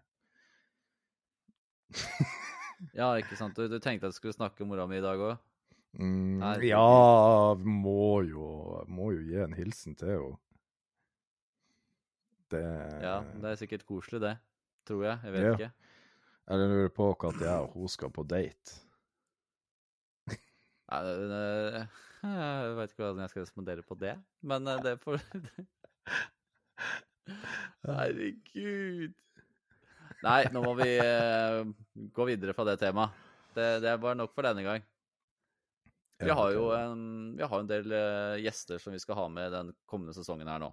Ja, 2.94 3.08
ikke 3.18 3.34
sant. 3.36 3.58
Du, 3.58 3.66
du 3.68 3.80
tenkte 3.82 4.06
at 4.06 4.14
du 4.14 4.18
skulle 4.18 4.36
snakke 4.36 4.62
om 4.62 4.70
mora 4.70 4.84
mi 4.90 5.00
i 5.00 5.02
dag 5.02 5.18
òg? 5.18 5.38
Mm, 5.98 6.44
ja, 6.62 7.56
må 7.58 8.22
jo, 8.28 8.84
må 8.86 9.08
jo 9.16 9.24
gi 9.26 9.40
en 9.42 9.56
hilsen 9.58 9.96
til 9.98 10.12
henne. 10.14 10.38
Det 12.54 12.62
Ja, 13.02 13.16
det 13.42 13.50
er 13.50 13.58
sikkert 13.60 13.86
koselig, 13.90 14.22
det. 14.22 14.36
Tror 14.88 15.02
jeg. 15.08 15.20
Jeg 15.26 15.34
vet 15.34 15.44
Ja. 15.48 15.54
ikke. 15.56 15.72
Jeg 16.48 16.58
lurer 16.70 16.94
på 16.96 17.08
når 17.24 17.42
jeg 17.44 17.60
og 17.66 17.74
hun 17.74 17.88
skal 17.92 18.12
på 18.14 18.24
date. 18.24 18.78
Nei, 20.88 21.02
det- 21.04 21.30
det- 21.34 21.88
Jeg 22.34 22.74
vet 22.78 22.92
ikke 22.92 23.04
hvordan 23.04 23.24
jeg 23.24 23.32
skal 23.34 23.46
respondere 23.46 23.86
på 23.86 23.98
det, 24.00 24.16
men 24.48 24.68
eh, 24.68 24.82
det 24.84 24.96
får 25.04 25.22
Herregud. 27.88 29.16
Nei, 30.26 30.42
nå 30.54 30.62
må 30.64 30.74
vi 30.80 30.92
eh, 30.98 31.62
gå 32.16 32.28
videre 32.30 32.56
fra 32.58 32.66
det 32.68 32.78
temaet. 32.82 33.26
Det, 33.58 33.68
det 33.84 33.96
var 34.02 34.18
nok 34.18 34.34
for 34.36 34.48
denne 34.48 34.64
gang. 34.66 34.86
Vi 36.18 36.34
har 36.34 36.52
jo 36.56 36.72
en, 36.74 37.02
vi 37.38 37.46
har 37.46 37.62
en 37.62 37.70
del 37.70 37.94
eh, 37.94 38.40
gjester 38.42 38.82
som 38.82 38.96
vi 38.96 39.02
skal 39.02 39.20
ha 39.20 39.28
med 39.30 39.54
den 39.54 39.72
kommende 39.90 40.16
sesongen 40.18 40.50
her 40.50 40.62
nå. 40.62 40.72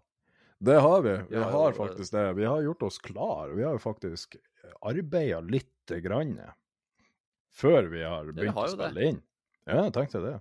Det 0.65 0.79
har 0.81 1.03
vi. 1.05 1.13
Vi 1.29 1.35
Vi 1.35 1.43
har 1.43 1.53
har 1.53 1.77
faktisk 1.77 2.15
det. 2.15 2.25
Vi 2.39 2.45
har 2.49 2.63
gjort 2.65 2.83
oss 2.87 2.99
klar. 2.99 3.53
Vi 3.53 3.65
har 3.67 3.77
jo 3.77 3.83
faktisk 3.83 4.37
arbeida 4.81 5.41
lite 5.45 6.01
grann 6.01 6.39
før 7.55 7.91
vi 7.93 8.03
har 8.03 8.31
vi 8.31 8.39
begynt 8.39 8.57
har 8.57 8.71
å 8.71 8.73
spille 8.73 8.95
det. 9.01 9.11
inn. 9.13 9.21
Ja, 9.69 9.83
jeg 9.85 9.93
tenkte 9.97 10.23
det. 10.25 10.35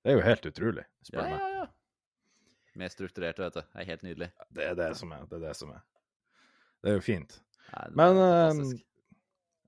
Det 0.00 0.12
er 0.12 0.16
jo 0.16 0.24
helt 0.24 0.46
utrolig, 0.48 0.84
spør 1.04 1.20
Ja, 1.20 1.28
meg. 1.28 1.40
ja, 1.40 1.48
ja. 1.60 1.66
Mer 2.80 2.88
strukturert, 2.92 3.38
vet 3.42 3.56
du. 3.58 3.60
Det 3.60 3.82
er 3.82 3.88
helt 3.90 4.02
nydelig. 4.06 4.28
Det 4.54 4.64
er 4.70 4.76
det 4.78 4.90
som 4.96 5.12
er. 5.12 5.24
Det 5.28 5.36
er 5.40 5.46
det 5.48 5.54
som 5.58 5.72
er. 5.74 5.82
Det 6.80 6.92
er 6.92 6.96
jo 6.96 7.04
fint. 7.04 7.34
Nei, 7.74 7.84
det 7.90 7.96
Men 7.98 8.20
eh, 8.24 8.74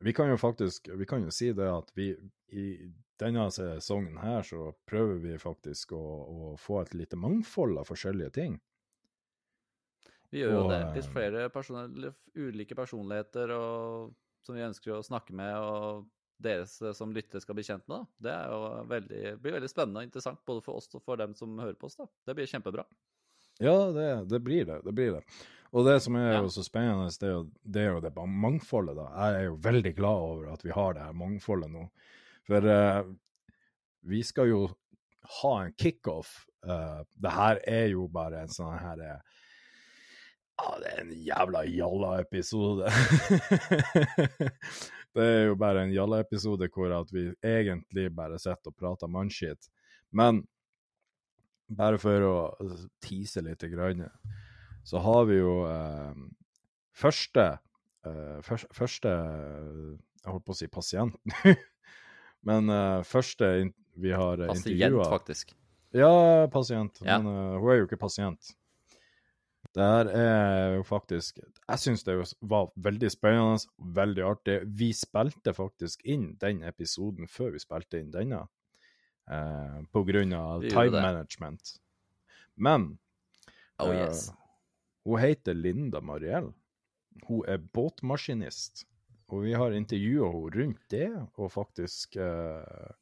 vi 0.06 0.12
kan 0.16 0.30
jo 0.32 0.38
faktisk 0.40 0.88
vi 0.98 1.06
kan 1.06 1.22
jo 1.26 1.30
si 1.34 1.50
det 1.52 1.66
at 1.68 1.90
vi 1.98 2.12
i 2.52 2.66
denne 3.20 3.44
sesongen 3.54 4.16
her 4.22 4.42
så 4.46 4.70
prøver 4.88 5.20
vi 5.22 5.36
faktisk 5.38 5.92
å, 5.94 6.00
å 6.00 6.54
få 6.58 6.80
et 6.82 6.94
lite 6.96 7.18
mangfold 7.20 7.76
av 7.78 7.90
forskjellige 7.90 8.32
ting. 8.38 8.56
Vi 10.32 10.40
gjør 10.40 10.54
jo 10.56 10.62
og, 10.64 10.70
det. 10.72 10.80
eh, 10.86 10.94
Litt 10.96 11.10
flere 11.12 11.44
personer, 11.52 12.14
ulike 12.40 12.74
personligheter 12.78 13.52
og, 13.58 14.14
som 14.46 14.56
vi 14.56 14.64
ønsker 14.64 14.96
å 14.96 15.04
snakke 15.04 15.36
med, 15.36 15.52
og 15.60 16.06
dere 16.42 16.92
som 16.94 17.12
lytter 17.14 17.40
skal 17.42 17.56
bli 17.58 17.64
kjent 17.66 17.86
med. 17.90 18.02
Da. 18.02 18.26
Det 18.26 18.34
er 18.34 18.52
jo 18.52 18.60
veldig, 18.90 19.22
blir 19.42 19.56
veldig 19.58 19.70
spennende 19.70 20.02
og 20.02 20.08
interessant 20.08 20.42
både 20.48 20.64
for 20.66 20.80
oss 20.80 20.90
og 20.94 21.02
for 21.06 21.20
dem 21.20 21.34
som 21.38 21.56
hører 21.62 21.78
på 21.78 21.88
oss. 21.90 21.96
da. 22.00 22.06
Det 22.26 22.36
blir 22.38 22.50
kjempebra. 22.50 22.84
Ja, 23.62 23.76
det, 23.94 24.08
det 24.30 24.40
blir 24.42 24.64
det. 24.68 24.80
Det 24.84 24.92
blir 24.96 25.12
det. 25.18 25.24
Og 25.72 25.86
det 25.88 25.98
som 26.04 26.16
er 26.20 26.34
Ja. 26.34 26.42
jo 26.42 26.50
så 26.52 26.64
spennende, 26.66 27.08
det 27.20 27.28
er 27.28 27.32
jo 27.32 27.44
det, 27.64 27.82
er 27.82 27.92
jo 27.94 28.00
det 28.04 28.12
mangfoldet, 28.16 28.96
da. 28.98 29.08
Jeg 29.16 29.40
er 29.40 29.44
jo 29.46 29.58
veldig 29.64 29.92
glad 29.96 30.24
over 30.28 30.52
at 30.52 30.64
vi 30.64 30.70
har 30.76 30.92
det 30.94 31.02
her 31.06 31.12
mangfoldet 31.16 31.70
nå. 31.72 31.86
For 32.48 32.66
eh, 32.68 33.02
vi 34.02 34.22
skal 34.26 34.48
jo 34.50 34.62
ha 35.40 35.52
en 35.64 35.72
kickoff. 35.78 36.42
Uh, 36.62 37.02
det 37.18 37.30
her 37.34 37.58
er 37.66 37.86
jo 37.90 38.04
bare 38.06 38.42
en 38.44 38.52
sånn 38.52 38.76
her 38.78 39.00
eh, 39.02 39.20
Ja, 40.60 40.74
det 40.78 40.90
er 40.92 41.00
en 41.00 41.14
jævla 41.26 41.62
jalla-episode. 41.66 42.90
det 45.16 45.24
er 45.24 45.42
jo 45.50 45.56
bare 45.60 45.84
en 45.84 45.92
jalla-episode 45.92 46.68
hvor 46.72 46.92
at 46.96 47.10
vi 47.12 47.26
egentlig 47.44 48.08
bare 48.16 48.38
sitter 48.40 48.72
og 48.72 48.78
prater 48.78 49.10
mannskitt. 49.12 49.68
Men 50.12 50.42
bare 51.72 52.00
for 52.00 52.26
å 52.28 52.36
tease 53.04 53.42
litt, 53.44 53.64
grann, 53.72 54.06
så 54.84 55.02
har 55.04 55.26
vi 55.28 55.38
jo 55.38 55.62
eh, 55.68 56.22
første 56.96 57.46
eh, 57.52 58.38
først, 58.44 58.66
Første 58.74 59.12
Jeg 59.12 60.32
holdt 60.32 60.44
på 60.46 60.54
å 60.54 60.58
si 60.58 60.66
pasient 60.70 61.14
Men 62.48 62.72
eh, 62.72 63.04
første 63.06 63.52
vi 63.94 64.10
har 64.10 64.40
intervjua 64.40 65.04
Pasient, 65.04 65.12
faktisk. 65.12 65.54
Ja, 65.92 66.48
pasient. 66.52 67.02
Ja. 67.04 67.18
Men 67.20 67.28
eh, 67.32 67.60
hun 67.60 67.70
er 67.72 67.82
jo 67.82 67.86
ikke 67.86 68.00
pasient. 68.00 68.54
Det 69.72 69.80
her 69.88 70.08
er 70.12 70.74
jo 70.76 70.82
faktisk 70.84 71.38
Jeg 71.40 71.78
syns 71.80 72.02
det 72.04 72.16
var 72.44 72.66
veldig 72.76 73.08
spennende, 73.10 73.62
veldig 73.96 74.24
artig. 74.28 74.56
Vi 74.78 74.90
spilte 74.92 75.54
faktisk 75.56 76.02
inn 76.04 76.34
den 76.42 76.60
episoden 76.68 77.28
før 77.30 77.54
vi 77.54 77.62
spilte 77.62 78.00
inn 78.02 78.10
denne, 78.12 78.42
eh, 79.30 79.78
på 79.92 80.04
grunn 80.04 80.34
av 80.36 80.60
time 80.68 80.90
det. 80.92 81.02
management. 81.02 81.78
Men 82.56 82.98
Oh 83.80 83.88
eh, 83.88 84.02
yes. 84.04 84.26
hun 85.08 85.18
heter 85.22 85.54
Linda 85.56 86.00
Mariell. 86.04 86.52
Hun 87.26 87.42
er 87.48 87.56
båtmaskinist. 87.58 88.84
Og 89.32 89.46
vi 89.46 89.54
har 89.56 89.72
intervjua 89.72 90.28
henne 90.28 90.50
rundt 90.58 90.82
det, 90.92 91.08
og 91.40 91.48
faktisk 91.54 92.16
eh, 92.20 92.92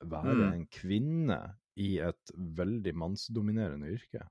være 0.00 0.34
Mm. 0.34 0.52
en 0.54 0.66
kvinne 0.72 1.38
i 1.76 1.98
et 2.00 2.30
veldig 2.36 2.94
mannsdominerende 2.96 3.92
yrke. 3.92 4.24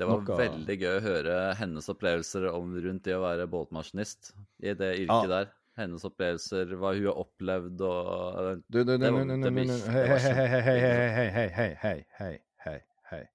Det 0.00 0.06
var 0.08 0.20
noe- 0.24 0.36
veldig 0.40 0.76
gøy 0.80 0.94
å 0.96 1.00
høre 1.04 1.34
hennes 1.60 1.88
opplevelser 1.92 2.46
om 2.54 2.70
rundt 2.80 3.02
det 3.04 3.12
å 3.18 3.20
være 3.22 3.44
båtmaskinist 3.52 4.30
i 4.64 4.72
det 4.72 4.94
yrket 5.02 5.26
Ja. 5.26 5.26
der. 5.28 5.50
Hennes 5.76 6.02
opplevelser, 6.04 6.72
hva 6.80 6.90
hun 6.96 7.06
har 7.06 7.18
opplevd 7.20 7.80
og 7.86 8.62
Du, 8.68 8.80
du, 8.82 8.84
du, 8.84 8.98
Det 8.98 9.12
var- 9.12 9.24
nu, 9.24 9.36
det 9.42 9.52
blir- 9.52 9.86
hei, 9.92 10.06
hei, 10.08 10.18
hei, 10.18 10.48
hei, 10.48 10.60
hei, 10.60 10.80
hei, 10.80 11.48
hei, 11.50 11.74
hei, 11.80 12.06
hei, 12.18 12.38
hei, 12.64 12.82
hei, 13.10 13.28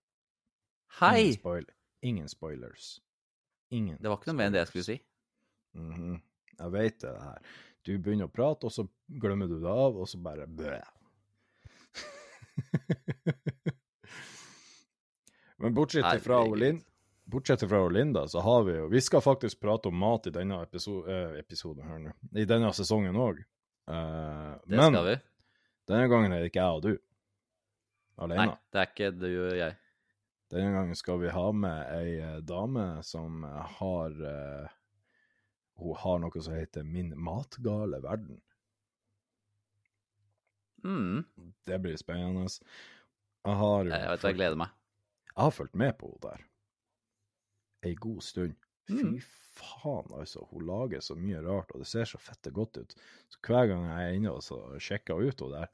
hei. 0.99 1.19
Ingen, 1.21 1.33
spoil 1.39 1.65
Ingen 2.01 2.27
spoilers. 2.29 2.99
Ingen 3.71 3.97
Det 4.01 4.07
var 4.09 4.17
ikke 4.17 4.27
noe 4.27 4.35
mer 4.37 4.45
enn 4.47 4.53
det 4.53 4.59
jeg 4.65 4.67
skulle 4.67 4.83
si. 4.89 5.01
Mhm. 5.75 6.21
Jeg 6.59 6.71
vet 6.71 6.99
det 6.99 7.15
her. 7.21 7.39
Du 7.83 7.97
begynner 7.99 8.27
å 8.27 8.33
prate, 8.33 8.63
og 8.65 8.71
så 8.71 8.87
glemmer 9.19 9.47
du 9.47 9.59
det 9.59 9.69
av, 9.69 9.95
og 9.97 10.07
så 10.07 10.17
bare 10.21 10.45
bæ. 10.47 10.81
Men 15.61 15.73
bortsett 15.73 16.23
fra 16.23 16.41
Herregud. 16.41 16.59
Lin, 16.59 16.81
bortsett 17.31 17.63
fra 17.69 17.81
Linda, 17.89 18.27
så 18.27 18.43
har 18.43 18.63
vi 18.67 18.77
jo 18.77 18.87
Vi 18.91 19.01
skal 19.01 19.23
faktisk 19.23 19.59
prate 19.63 19.87
om 19.87 19.97
mat 19.97 20.27
i 20.27 20.33
denne 20.35 20.61
episo 20.63 21.01
eh, 21.07 21.39
episoden 21.39 21.87
her 21.87 22.01
nå. 22.03 22.15
I 22.35 22.45
denne 22.49 22.73
sesongen 22.75 23.15
òg. 23.15 23.43
Det 23.85 24.73
men 24.73 24.95
skal 24.95 25.05
vi. 25.05 25.17
denne 25.85 26.07
gangen 26.09 26.33
er 26.33 26.41
det 26.41 26.49
ikke 26.49 26.63
jeg 26.63 26.79
og 26.79 26.85
du 26.87 26.93
alene. 28.21 28.47
Nei, 28.51 28.61
det 28.71 28.81
er 28.81 28.89
ikke 28.91 29.11
du 29.15 29.27
og 29.29 29.57
jeg. 29.59 29.75
Denne 30.53 30.71
gangen 30.75 30.97
skal 30.97 31.19
vi 31.23 31.31
ha 31.33 31.45
med 31.57 31.93
ei 31.95 32.17
eh, 32.21 32.41
dame 32.45 32.87
som 33.03 33.43
eh, 33.47 33.77
har 33.79 34.17
eh, 34.31 34.73
Hun 35.81 35.95
har 35.99 36.19
noe 36.23 36.41
som 36.41 36.55
heter 36.55 36.85
Min 36.87 37.11
matgale 37.19 37.99
verden. 38.03 38.39
Mm. 40.85 41.25
Det 41.65 41.79
blir 41.81 41.97
spennende. 41.97 42.45
Jeg 42.45 43.57
har 43.61 43.87
jo 43.87 43.91
Jeg 43.91 44.11
vet 44.11 44.27
jeg 44.29 44.37
gleder 44.37 44.59
meg. 44.61 44.75
Jeg 45.35 45.43
har 45.43 45.51
fulgt 45.51 45.75
med 45.75 45.97
på 45.99 46.07
henne 46.13 46.29
der 46.35 46.45
ei 47.85 47.93
god 48.01 48.21
stund. 48.25 48.55
Fy 48.87 48.93
Mm. 49.01 49.19
faen, 49.55 50.07
altså. 50.13 50.43
Hun 50.49 50.65
lager 50.65 50.99
så 51.01 51.15
mye 51.17 51.39
rart, 51.41 51.71
og 51.73 51.79
det 51.81 51.87
ser 51.87 52.05
så 52.09 52.17
fette 52.21 52.51
godt 52.53 52.77
ut. 52.77 52.95
Så 53.29 53.37
hver 53.45 53.67
gang 53.69 53.83
jeg 53.85 54.07
er 54.09 54.15
inne 54.17 54.31
og 54.33 54.41
sjekker 54.81 55.21
ut 55.21 55.39
henne 55.41 55.59
der, 55.59 55.67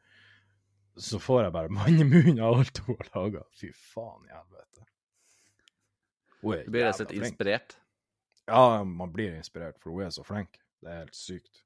så 1.00 1.20
får 1.20 1.44
jeg 1.44 1.54
bare 1.56 1.70
mann 1.78 2.00
i 2.00 2.04
munnen 2.04 2.40
av 2.44 2.60
alt 2.60 2.78
hun 2.86 2.96
har 3.00 3.10
laga. 3.16 3.44
Fy 3.56 3.72
faen 3.72 4.26
i 4.28 4.32
helvete. 4.34 4.86
Hun 6.42 6.54
er 6.58 6.66
blir 6.68 6.84
rett 6.88 6.94
og 6.96 7.00
slett 7.02 7.16
inspirert. 7.20 7.78
Ja, 8.48 8.84
man 8.84 9.12
blir 9.14 9.36
inspirert, 9.38 9.80
for 9.80 9.92
hun 9.92 10.04
er 10.08 10.10
så 10.12 10.24
flink. 10.28 10.60
Det 10.82 10.90
er 10.92 11.04
helt 11.06 11.16
sykt. 11.16 11.64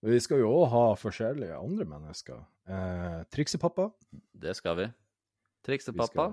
Vi 0.00 0.20
skal 0.22 0.38
jo 0.44 0.52
òg 0.62 0.68
ha 0.70 0.84
forskjellige 0.96 1.56
andre 1.58 1.84
mennesker. 1.84 2.44
Eh, 2.70 3.24
Triksepappa. 3.34 3.90
Det 4.32 4.54
skal 4.56 4.76
vi. 4.78 4.88
Vi 5.68 5.72
Triksepappa. 5.74 6.32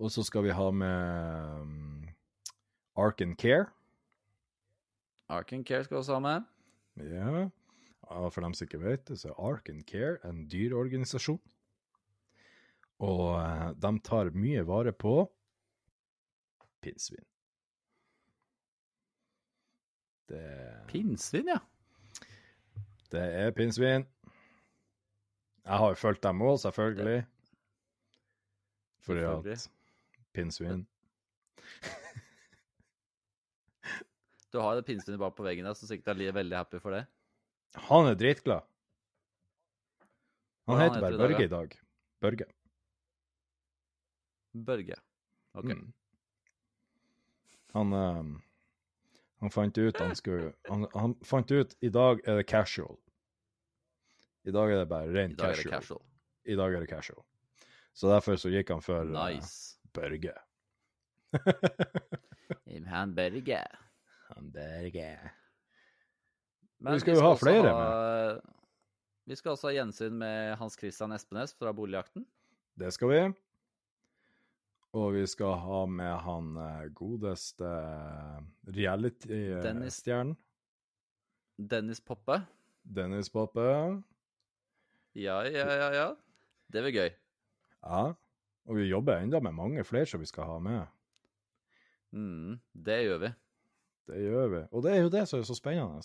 Og 0.00 0.10
så 0.10 0.22
skal 0.24 0.46
vi 0.46 0.52
ha 0.56 0.70
med 0.72 1.60
um, 1.60 2.08
Ark 2.96 3.20
and 3.20 3.36
Care. 3.36 3.66
Arken 5.28 5.64
Care 5.64 5.84
skal 5.84 5.96
også 5.96 6.14
ha 6.16 6.20
med. 6.20 6.46
Ja. 6.96 7.48
Og 8.00 8.32
for 8.32 8.40
dem 8.40 8.54
som 8.54 8.64
ikke 8.64 8.80
vet 8.80 9.04
det, 9.08 9.18
så 9.20 9.28
er 9.28 9.40
Ark 9.44 9.68
and 9.68 9.84
Care 9.84 10.16
en 10.24 10.46
dyreorganisasjon. 10.48 11.40
Og 13.04 13.26
uh, 13.36 13.68
de 13.76 13.92
tar 14.00 14.32
mye 14.32 14.64
vare 14.66 14.92
på 14.92 15.28
pinnsvin. 16.80 17.24
Det 20.32 20.40
Pinnsvin, 20.88 21.52
ja. 21.52 21.60
Det 23.12 23.20
er 23.20 23.50
pinnsvin. 23.52 24.08
Jeg 25.64 25.78
har 25.78 25.88
jo 25.92 26.00
fulgt 26.00 26.22
dem 26.24 26.40
òg, 26.40 26.56
selvfølgelig. 26.64 27.26
Fordi 29.02 29.24
at 29.26 29.68
pinnsvin 30.32 30.86
Du 34.52 34.58
har 34.60 34.76
det 34.76 34.84
pinnsvin 34.86 35.18
bak 35.18 35.34
på 35.36 35.46
veggen 35.46 35.64
der, 35.64 35.74
som 35.74 35.88
sikkert 35.88 36.20
er 36.20 36.34
veldig 36.36 36.56
happy 36.56 36.80
for 36.82 36.92
det. 36.92 37.06
Han 37.88 38.06
er 38.10 38.14
dritglad. 38.20 38.68
Han 40.68 40.76
han 40.76 40.84
heter 40.84 41.00
bare 41.00 41.18
Børge 41.18 41.44
i 41.44 41.48
dag. 41.48 41.78
Børge. 42.20 42.44
Børge. 44.52 44.94
OK. 45.54 45.64
Mm. 45.64 45.92
Han, 47.72 47.92
um, 47.92 48.42
han 49.40 49.50
fant 49.50 49.78
ut 49.78 49.98
han 49.98 50.16
skulle 50.16 50.52
han, 50.68 50.86
han 50.94 51.16
fant 51.24 51.50
ut 51.50 51.74
i 51.80 51.88
dag 51.88 52.20
er 52.28 52.36
det 52.36 52.46
casual. 52.46 52.98
I 54.44 54.52
dag 54.52 54.72
er 54.72 54.82
det 54.82 54.88
bare 54.88 55.08
er 55.08 55.34
casual. 55.34 55.74
casual. 55.74 56.02
I 56.44 56.56
dag 56.56 56.74
er 56.74 56.80
det 56.84 56.88
casual. 56.90 57.24
Så 57.94 58.08
derfor 58.08 58.36
så 58.40 58.48
gikk 58.52 58.70
han 58.72 58.80
for 58.82 59.04
nice. 59.04 59.76
uh, 59.84 59.90
Børge. 60.00 60.32
Han 62.92 63.14
Børge. 63.14 63.60
Han 64.34 64.50
Børge. 64.52 65.08
Men 66.82 66.92
Vi 66.96 67.00
skal 67.04 67.14
jo 67.16 67.22
ha 67.22 67.34
flere 67.38 67.70
ha- 67.72 68.40
Vi 69.26 69.36
skal 69.38 69.52
også 69.54 69.68
ha 69.70 69.74
gjensyn 69.76 70.16
med 70.18 70.56
Hans 70.58 70.74
Christian 70.78 71.12
Espenes 71.14 71.52
fra 71.54 71.72
Boligjakten. 71.72 72.24
Det 72.78 72.90
skal 72.92 73.08
vi. 73.12 73.20
Og 74.98 75.12
vi 75.14 75.22
skal 75.30 75.54
ha 75.62 75.84
med 75.88 76.16
han 76.24 76.48
eh, 76.60 76.88
godeste 76.92 77.64
eh, 77.64 78.40
reality-stjernen. 78.76 80.34
Dennis 81.56 82.00
Poppe. 82.00 82.40
Dennis 82.82 83.30
Poppe. 83.32 83.62
Ja, 85.14 85.38
ja, 85.46 85.66
ja, 85.78 85.88
ja. 85.94 86.06
Det 86.72 86.82
blir 86.82 86.92
gøy. 86.96 87.10
Ja. 87.82 88.02
Og 88.68 88.76
vi 88.78 88.88
jobber 88.90 89.18
enda 89.18 89.40
med 89.42 89.56
mange 89.58 89.84
flere 89.84 90.06
som 90.06 90.20
vi 90.22 90.26
skal 90.30 90.44
ha 90.46 90.58
med. 90.62 90.82
Mm, 92.14 92.60
det 92.72 92.98
gjør 93.06 93.18
vi. 93.24 93.30
Det 94.10 94.20
gjør 94.22 94.48
vi. 94.52 94.60
Og 94.70 94.84
det 94.84 94.92
er 94.92 95.00
jo 95.02 95.10
det 95.14 95.24
som 95.28 95.40
er 95.40 95.48
så 95.48 95.56
spennende. 95.58 96.02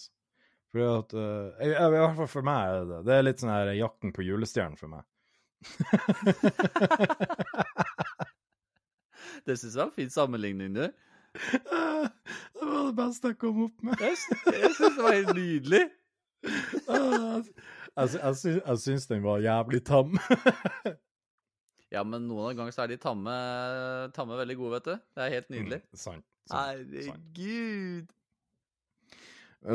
For 0.74 1.00
at, 1.00 1.14
uh, 1.14 1.54
jeg, 1.62 1.74
jeg, 1.76 1.88
I 1.88 1.90
hvert 1.94 2.18
fall 2.18 2.32
for 2.32 2.46
meg 2.48 2.60
er 2.72 2.88
det 2.90 3.00
det. 3.08 3.14
Er 3.18 3.28
litt 3.28 3.44
sånn 3.44 3.54
her 3.54 3.72
jakten 3.78 4.14
på 4.16 4.26
julestjernen 4.26 4.80
for 4.80 4.90
meg. 4.92 5.04
Det 9.48 9.56
syns 9.56 9.76
jeg 9.76 9.80
var 9.80 9.88
en 9.88 9.96
fin 9.96 10.10
sammenligning, 10.12 10.74
du. 10.76 10.82
det 10.84 12.66
var 12.68 12.88
det 12.90 12.96
beste 12.98 13.32
jeg 13.32 13.38
kom 13.40 13.62
opp 13.68 13.84
med. 13.86 14.02
Jeg, 14.02 14.18
sy- 14.20 14.42
syns 14.76 14.98
det 14.98 15.04
var 15.06 15.14
helt 15.16 15.34
nydelig. 15.38 15.84
jeg, 16.90 17.44
jeg, 17.96 18.10
syns, 18.12 18.62
jeg 18.66 18.78
syns 18.84 19.08
den 19.08 19.24
var 19.24 19.40
jævlig 19.46 19.82
tam. 19.88 20.18
Ja, 21.94 22.04
men 22.04 22.26
noen 22.28 22.58
ganger 22.58 22.74
så 22.76 22.84
er 22.84 22.92
de 22.92 22.98
tamme, 23.00 23.34
tamme 24.16 24.36
veldig 24.40 24.58
gode, 24.60 24.80
vet 24.80 24.88
du. 24.90 25.06
Det 25.16 25.24
er 25.24 25.36
helt 25.38 25.52
nydelig. 25.54 25.80
Mm, 25.88 26.00
sant. 26.02 26.26
sant. 26.50 26.58
Herregud. 26.60 28.12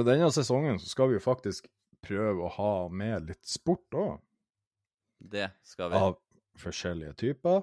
Denne 0.06 0.28
sesongen 0.32 0.78
så 0.80 0.90
skal 0.92 1.10
vi 1.10 1.16
jo 1.16 1.24
faktisk 1.24 1.68
prøve 2.04 2.44
å 2.46 2.52
ha 2.58 2.72
med 2.92 3.28
litt 3.30 3.44
sport 3.48 3.96
òg, 3.96 4.20
Det 5.22 5.48
skal 5.62 5.90
vi. 5.92 5.96
av 5.96 6.16
forskjellige 6.58 7.14
typer. 7.22 7.62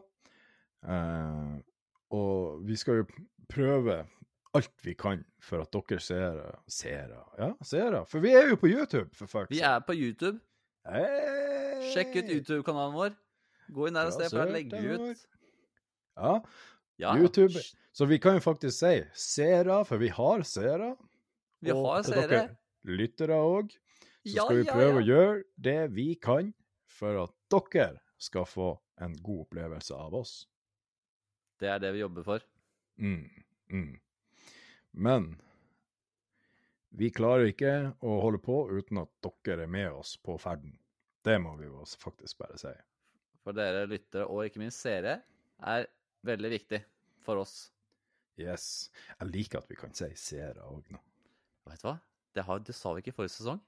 Eh, 0.88 1.56
og 2.16 2.64
vi 2.66 2.78
skal 2.80 3.02
jo 3.02 3.08
prøve 3.52 4.00
alt 4.58 4.72
vi 4.82 4.96
kan 4.98 5.22
for 5.44 5.62
at 5.62 5.72
dere 5.76 6.00
seere 6.02 6.46
Seere? 6.72 7.20
Ja, 7.38 7.52
seere. 7.62 8.06
For 8.10 8.24
vi 8.24 8.32
er 8.34 8.50
jo 8.50 8.58
på 8.58 8.70
YouTube, 8.72 9.10
for 9.14 9.28
fuck's 9.30 9.54
Vi 9.54 9.62
er 9.62 9.80
på 9.86 9.94
YouTube. 9.94 10.40
Hey! 10.90 11.92
Sjekk 11.94 12.16
ut 12.16 12.32
YouTube-kanalen 12.34 12.96
vår. 12.96 13.18
Gå 13.74 13.90
inn 13.90 13.98
der 13.98 14.10
og 14.10 14.16
se, 14.16 14.30
for 14.32 14.44
jeg 14.44 14.56
legger 14.56 14.96
ut 14.96 15.26
Ja, 16.20 16.34
ja, 17.00 17.14
YouTube. 17.18 17.62
Så 17.96 18.06
vi 18.10 18.20
kan 18.20 18.38
jo 18.38 18.44
faktisk 18.44 18.76
si 18.78 18.96
seere, 19.16 19.84
for 19.88 20.02
vi 20.02 20.10
har 20.14 20.44
seere. 20.48 20.94
Vi 21.64 21.72
og 21.74 21.86
har 21.86 22.04
seere. 22.08 22.42
lyttere 22.88 23.38
òg. 23.40 23.72
Så 24.26 24.36
Ja, 24.36 24.44
skal 24.46 24.58
vi 24.60 24.68
prøve 24.68 25.00
ja. 25.00 25.00
å 25.00 25.08
gjøre 25.08 25.44
det 25.56 25.80
vi 25.96 26.10
kan 26.20 26.54
for 26.92 27.24
at 27.24 27.36
dere 27.74 28.02
skal 28.20 28.46
få 28.46 28.70
en 29.00 29.16
god 29.24 29.46
opplevelse 29.48 29.96
av 29.96 30.16
oss. 30.20 30.34
Det 31.60 31.70
er 31.72 31.80
det 31.80 31.94
vi 31.96 32.04
jobber 32.04 32.24
for. 32.28 32.44
Mm, 33.00 33.30
mm. 33.72 34.00
Men 34.92 35.30
vi 36.90 37.12
klarer 37.16 37.52
ikke 37.52 37.74
å 38.04 38.20
holde 38.24 38.42
på 38.44 38.62
uten 38.72 39.00
at 39.04 39.12
dere 39.46 39.64
er 39.68 39.72
med 39.72 39.92
oss 39.92 40.18
på 40.18 40.38
ferden. 40.42 40.76
Det 41.24 41.38
må 41.42 41.56
vi 41.60 41.68
jo 41.68 41.84
faktisk 42.00 42.40
bare 42.44 42.58
si. 42.60 42.72
For 43.46 43.56
dere 43.56 43.86
lyttere, 43.88 44.26
og 44.28 44.44
ikke 44.46 44.60
minst 44.62 44.82
seere, 44.84 45.20
er 45.64 45.86
veldig 46.28 46.50
viktig 46.52 46.80
for 47.24 47.40
oss. 47.42 47.70
Yes. 48.40 48.90
Jeg 49.20 49.30
liker 49.34 49.60
at 49.62 49.70
vi 49.72 49.76
kan 49.80 49.94
si 49.96 50.08
seere 50.20 50.64
òg 50.68 50.90
nå. 50.94 51.00
Vet 51.70 51.82
du 51.84 51.88
hva? 51.90 51.96
Det, 52.36 52.44
har, 52.48 52.60
det 52.64 52.76
sa 52.78 52.94
vi 52.96 53.02
ikke 53.04 53.12
i 53.14 53.18
forrige 53.18 53.36
sesong. 53.38 53.60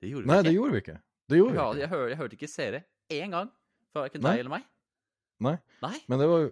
Det 0.00 0.10
gjorde 0.12 0.28
Nei, 0.30 0.36
vi 0.42 0.48
det 0.48 0.54
gjorde 0.56 0.74
vi 0.76 0.82
ikke. 0.84 0.98
Det 1.30 1.38
gjorde 1.40 1.54
vi 1.54 1.58
ikke. 1.60 1.80
jeg, 1.80 1.88
hør, 1.92 2.04
jeg 2.12 2.18
hørte 2.20 2.36
ikke 2.38 2.50
seere 2.50 2.82
én 3.10 3.34
gang 3.34 3.50
fra 3.92 4.04
verken 4.06 4.22
Nei. 4.24 4.32
deg 4.36 4.42
eller 4.44 4.54
meg. 4.56 4.68
Nei. 5.46 5.54
Nei. 5.82 5.96
Men 6.10 6.20
det 6.22 6.28
var 6.30 6.44
jo 6.46 6.50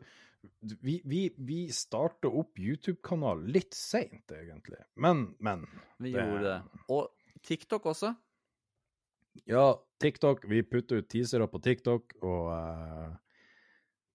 Vi, 0.87 0.95
vi, 1.05 1.21
vi 1.45 1.59
starta 1.75 2.31
opp 2.31 2.59
YouTube-kanal 2.63 3.41
litt 3.53 3.75
seint, 3.75 4.31
egentlig. 4.33 4.79
Men, 4.97 5.25
men. 5.45 5.65
Vi 5.99 6.13
Det- 6.15 6.23
gjorde 6.25 6.45
det. 6.47 6.83
Og 6.95 7.43
TikTok 7.43 7.87
også. 7.91 8.13
Ja, 9.45 9.85
TikTok. 9.99 10.45
Vi 10.45 10.63
putter 10.63 10.97
ut 10.97 11.09
teasere 11.11 11.49
på 11.49 11.61
TikTok, 11.63 12.15
og 12.23 12.49
uh, 12.53 13.17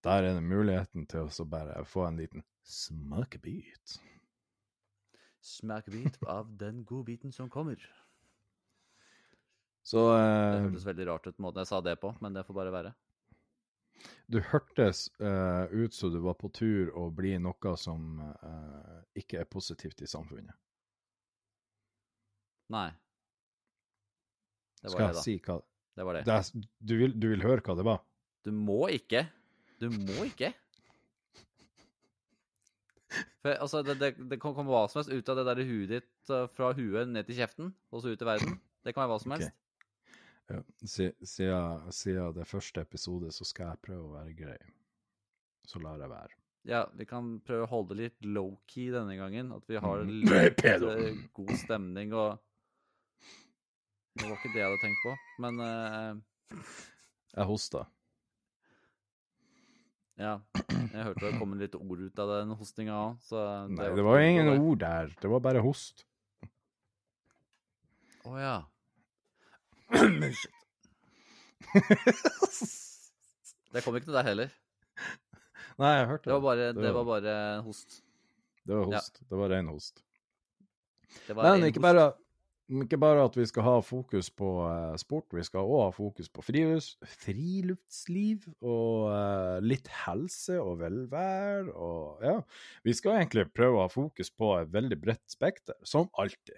der 0.03 0.29
er 0.29 0.37
det 0.37 0.45
muligheten 0.45 1.07
til 1.09 1.27
å 1.27 1.45
bare 1.49 1.83
få 1.87 2.07
en 2.07 2.19
liten 2.19 2.43
smakebit. 2.67 3.97
Smakebit 5.43 6.21
av 6.27 6.51
den 6.59 6.83
godbiten 6.87 7.31
som 7.31 7.49
kommer. 7.51 7.79
Så 9.83 10.05
Det 10.13 10.19
eh, 10.23 10.61
hørtes 10.63 10.85
veldig 10.87 11.07
rart 11.09 11.25
ut 11.27 11.39
måten 11.43 11.59
jeg 11.59 11.67
sa 11.67 11.81
det 11.83 11.97
på, 11.99 12.13
men 12.23 12.35
det 12.35 12.45
får 12.47 12.55
bare 12.55 12.71
være. 12.71 12.93
du 14.31 14.39
hørtes 14.39 15.09
uh, 15.19 15.67
ut 15.71 15.93
som 15.93 16.11
du 16.13 16.21
var 16.23 16.39
på 16.39 16.49
tur 16.49 16.93
å 16.95 17.09
bli 17.11 17.35
noe 17.37 17.75
som 17.77 18.21
ikke 19.15 19.43
er 19.43 19.49
positivt 19.51 20.01
i 20.01 20.07
samfunnet. 20.07 20.55
Nei. 22.71 22.89
Det 24.83 24.91
var 24.91 24.97
Skal 24.97 25.05
det, 25.05 25.07
jeg 25.07 25.15
da. 25.15 25.23
si 25.23 25.35
hva 25.47 25.55
Det 25.95 26.05
var 26.09 26.17
det. 26.19 26.23
det 26.27 26.33
er, 26.35 26.67
du, 26.83 26.93
vil, 26.99 27.13
du 27.23 27.27
vil 27.31 27.45
høre 27.45 27.63
hva 27.63 27.75
det 27.79 27.85
var? 27.87 28.01
Du 28.43 28.51
må 28.51 28.81
ikke. 28.91 29.23
Du 29.79 29.87
må 29.93 30.25
ikke. 30.27 30.51
For 33.43 33.53
altså, 33.59 33.81
det, 33.85 33.97
det, 34.01 34.09
det 34.31 34.39
kan 34.41 34.55
komme 34.55 34.71
hva 34.73 34.85
som 34.89 35.01
helst 35.01 35.11
ut 35.13 35.29
av 35.29 35.37
det 35.39 35.43
der 35.49 35.59
huet 35.67 35.89
ditt 35.91 36.31
uh, 36.33 36.45
fra 36.51 36.71
huet 36.77 37.09
ned 37.11 37.27
til 37.27 37.37
kjeften, 37.41 37.73
og 37.93 38.01
så 38.01 38.13
ut 38.13 38.23
i 38.23 38.27
verden. 38.27 38.55
Det 38.83 38.93
kan 38.95 39.03
være 39.03 39.11
hva 39.13 39.19
som 39.21 39.35
helst. 39.35 39.51
Ja, 40.51 40.59
siden, 40.83 41.91
siden 41.93 42.33
det 42.35 42.47
første 42.49 42.81
episode, 42.83 43.29
så 43.35 43.45
skal 43.47 43.73
jeg 43.73 43.83
prøve 43.85 44.07
å 44.07 44.15
være 44.17 44.33
grei. 44.37 44.57
Så 45.67 45.79
lar 45.83 46.01
jeg 46.01 46.11
være. 46.11 46.39
Ja, 46.67 46.81
vi 46.95 47.05
kan 47.07 47.37
prøve 47.43 47.67
å 47.67 47.71
holde 47.71 47.95
det 47.95 48.01
litt 48.07 48.27
low-key 48.35 48.89
denne 48.95 49.15
gangen. 49.19 49.51
At 49.55 49.67
vi 49.69 49.79
har 49.83 50.03
Mhm. 50.03 50.11
litt 50.23 50.63
eh, 50.65 51.21
god 51.35 51.53
stemning 51.59 52.13
og 52.15 52.39
Det 54.15 54.27
var 54.29 54.35
ikke 54.37 54.51
det 54.53 54.61
jeg 54.61 54.67
hadde 54.69 54.81
tenkt 54.83 55.01
på, 55.03 55.13
men 55.41 55.59
uh, 55.59 56.61
Jeg 57.33 57.45
hosta. 57.49 57.85
ja. 60.21 60.35
Jeg 60.93 61.03
hørte 61.07 61.23
det 61.25 61.39
kom 61.39 61.55
litt 61.57 61.73
ord 61.75 61.99
ut 62.05 62.19
av 62.21 62.29
den 62.29 62.51
hostinga 62.59 62.93
òg, 62.93 63.15
så 63.25 63.39
Nei, 63.71 63.87
det 63.97 64.03
var 64.05 64.19
ingen 64.21 64.51
det. 64.51 64.59
ord 64.61 64.79
der. 64.83 65.07
Det 65.21 65.29
var 65.31 65.39
bare 65.41 65.63
host. 65.65 66.05
Å 68.29 68.37
ja. 68.39 68.53
Det 73.73 73.81
kom 73.83 73.95
ikke 73.97 74.05
til 74.11 74.17
deg 74.19 74.27
heller. 74.29 74.51
Nei, 75.81 75.91
jeg 75.97 76.07
hørte 76.11 76.29
Det 76.29 76.35
var 76.35 76.43
bare, 76.45 76.67
Det 76.73 76.81
det 76.85 76.91
var- 76.93 77.05
bare 77.09 77.61
host. 77.65 78.01
Det 78.65 78.75
var 78.75 78.85
Ja. 78.91 78.97
host. 78.99 79.19
Det 79.29 79.37
var 79.37 79.49
ren 79.49 79.67
host. 79.67 80.03
Det 81.27 81.35
var 81.35 81.43
Men 81.43 81.63
ikke 81.67 81.81
host. 81.81 81.81
bare, 81.81 82.13
ikke 82.81 82.97
bare 82.97 83.25
at 83.27 83.35
vi 83.37 83.45
skal 83.45 83.65
ha 83.67 83.73
fokus 83.85 84.29
på 84.33 84.47
eh, 84.65 84.95
sport, 85.01 85.27
vi 85.35 85.43
skal 85.45 85.67
òg 85.67 85.81
ha 85.83 85.89
fokus 85.93 86.29
på 86.33 86.41
frilufts, 86.41 86.95
friluftsliv 87.21 88.47
og 88.63 89.11
eh, 89.13 89.57
litt 89.61 89.89
helse 90.05 90.57
og 90.61 90.79
velvære 90.81 91.73
og 91.75 92.23
ja. 92.25 92.37
Vi 92.87 92.95
skal 92.97 93.19
egentlig 93.19 93.49
prøve 93.53 93.77
å 93.77 93.85
ha 93.85 93.91
fokus 93.91 94.31
på 94.31 94.53
et 94.61 94.71
veldig 94.73 94.99
bredt 95.03 95.25
spekter, 95.29 95.77
som 95.85 96.09
alltid. 96.17 96.57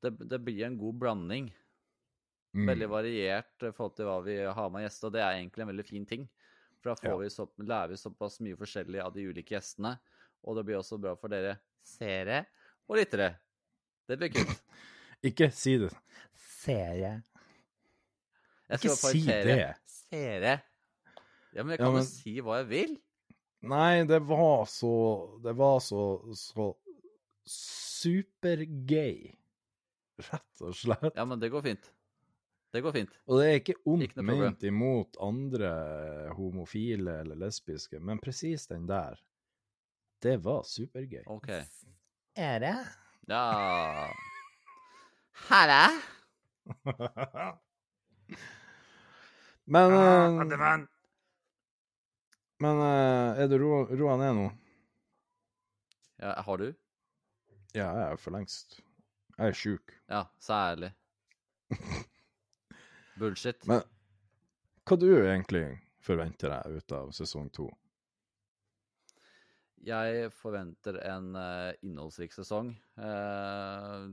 Det, 0.00 0.14
det 0.30 0.40
blir 0.40 0.64
en 0.64 0.78
god 0.80 1.02
blanding. 1.02 1.50
Mm. 2.56 2.64
Veldig 2.72 2.88
variert 2.90 3.66
i 3.66 3.74
forhold 3.74 3.98
til 3.98 4.08
hva 4.08 4.16
vi 4.24 4.38
har 4.46 4.72
med 4.72 4.86
gjester, 4.86 5.10
og 5.10 5.18
det 5.18 5.22
er 5.26 5.36
egentlig 5.36 5.66
en 5.66 5.72
veldig 5.74 5.88
fin 5.90 6.08
ting. 6.08 6.24
For 6.80 6.96
da 7.04 7.18
vi 7.20 7.28
så, 7.30 7.44
lærer 7.60 7.92
vi 7.92 8.00
såpass 8.00 8.40
mye 8.40 8.56
forskjellig 8.58 9.02
av 9.04 9.12
de 9.14 9.26
ulike 9.28 9.54
gjestene, 9.54 9.92
og 10.48 10.56
det 10.56 10.64
blir 10.66 10.80
også 10.80 10.98
bra 11.00 11.12
for 11.20 11.32
dere 11.32 11.58
seere 11.84 12.46
og 12.88 12.96
lyttere. 12.98 13.34
Det 14.10 14.18
blir 14.18 14.32
kult. 14.34 14.62
Ikke 15.30 15.50
si 15.54 15.76
det. 15.78 15.90
Serie. 16.60 17.12
Jeg 18.70 18.78
Ikke 18.82 18.96
si 18.98 19.22
serie. 19.24 19.44
det. 19.46 19.68
Serie. 20.10 20.56
Ja, 21.54 21.62
men 21.64 21.74
jeg 21.74 21.80
kan 21.82 21.90
jo 21.92 21.98
men- 22.00 22.08
si 22.10 22.34
hva 22.44 22.60
jeg 22.62 22.68
vil. 22.70 22.96
Nei, 23.70 24.04
det 24.08 24.22
var 24.24 24.62
så 24.72 24.90
Det 25.44 25.52
var 25.58 25.80
så, 25.84 26.02
så 26.38 26.70
supergay. 27.44 29.34
Rett 30.20 30.62
og 30.64 30.74
slett. 30.76 31.12
Ja, 31.16 31.24
men 31.28 31.40
det 31.40 31.50
går 31.52 31.62
fint. 31.64 31.90
Det 32.72 32.80
går 32.84 32.92
fint. 32.94 33.14
Og 33.26 33.40
det 33.40 33.46
er 33.50 33.56
ikke 33.58 33.74
ondt 33.90 34.16
ment 34.22 34.62
imot 34.68 35.16
andre 35.24 35.70
homofile 36.38 37.16
eller 37.24 37.38
lesbiske, 37.40 37.98
men 37.98 38.20
presis 38.22 38.68
den 38.70 38.84
der, 38.86 39.18
det 40.22 40.36
var 40.44 40.62
supergøy. 40.68 41.24
OK. 41.26 41.48
Er 42.38 42.60
det? 42.62 42.76
Ja 43.32 44.12
Hæ? 45.48 45.88
men 49.64 49.92
Ah, 49.92 50.26
eh, 50.26 50.86
Men 52.60 52.76
uh, 52.76 53.38
er 53.40 53.48
du 53.48 53.58
ro- 53.58 53.86
roa 53.96 54.16
ned 54.16 54.34
nå? 54.34 54.48
Ja, 56.18 56.42
har 56.42 56.56
du? 56.58 56.72
Ja, 57.74 57.86
jeg 57.94 58.12
er 58.12 58.16
for 58.16 58.30
lengst. 58.34 58.80
Jeg 59.38 59.46
er 59.48 59.52
sjuk. 59.56 59.94
Ja, 60.08 60.24
særlig. 60.40 60.90
Bullshit. 63.20 63.62
Men 63.66 63.80
hva 64.84 64.96
du 64.98 65.06
egentlig 65.22 65.64
forventer 66.02 66.50
deg 66.50 66.80
ut 66.82 66.92
av 66.98 67.14
sesong 67.14 67.48
to? 67.54 67.70
Jeg 69.86 70.28
forventer 70.36 70.98
en 71.08 71.32
eh, 71.40 71.72
innholdsrik 71.86 72.34
sesong. 72.36 72.74
Eh, 73.00 74.08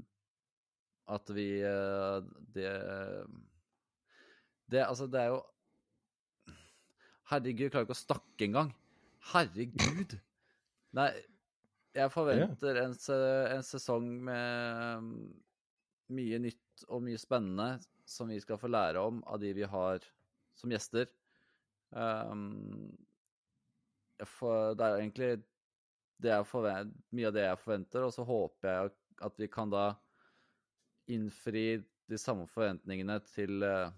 at 1.08 1.32
vi 1.36 1.47
eh, 1.63 2.17
Det 2.56 2.71
Det 4.67 4.84
Altså, 4.84 5.08
det 5.08 5.21
er 5.21 5.32
jo 5.36 5.41
Herregud, 7.27 7.65
jeg 7.65 7.71
klarer 7.73 7.84
ikke 7.84 7.97
å 7.97 7.99
snakke 7.99 8.45
engang. 8.45 8.69
Herregud. 9.34 10.13
Nei, 10.95 11.10
jeg 11.97 12.13
forventer 12.13 12.80
en, 12.80 12.93
se 12.95 13.17
en 13.51 13.65
sesong 13.67 14.08
med 14.30 15.03
mm, 15.03 15.25
mye 16.15 16.39
nytt 16.45 16.86
og 16.88 17.03
mye 17.03 17.19
spennende 17.19 17.82
som 18.08 18.32
vi 18.32 18.39
skal 18.39 18.60
få 18.62 18.69
lære 18.71 19.03
om 19.03 19.19
av 19.27 19.41
de 19.43 19.51
vi 19.58 19.67
har 19.67 20.08
som 20.56 20.71
gjester. 20.71 21.10
Um, 21.91 22.95
for 24.23 24.77
det 24.77 24.86
er 24.86 24.93
jo 24.93 25.03
egentlig 25.03 25.32
det 26.21 26.34
er 26.34 26.89
mye 27.13 27.30
av 27.30 27.36
det 27.36 27.45
jeg 27.45 27.62
forventer, 27.62 28.06
og 28.06 28.13
så 28.15 28.25
håper 28.25 28.69
jeg 28.71 28.93
at 29.27 29.39
vi 29.41 29.49
kan 29.49 29.69
da 29.73 29.91
innfri 31.10 31.82
de 32.08 32.19
samme 32.19 32.47
forventningene 32.51 33.19
til 33.27 33.63
eh, 33.63 33.91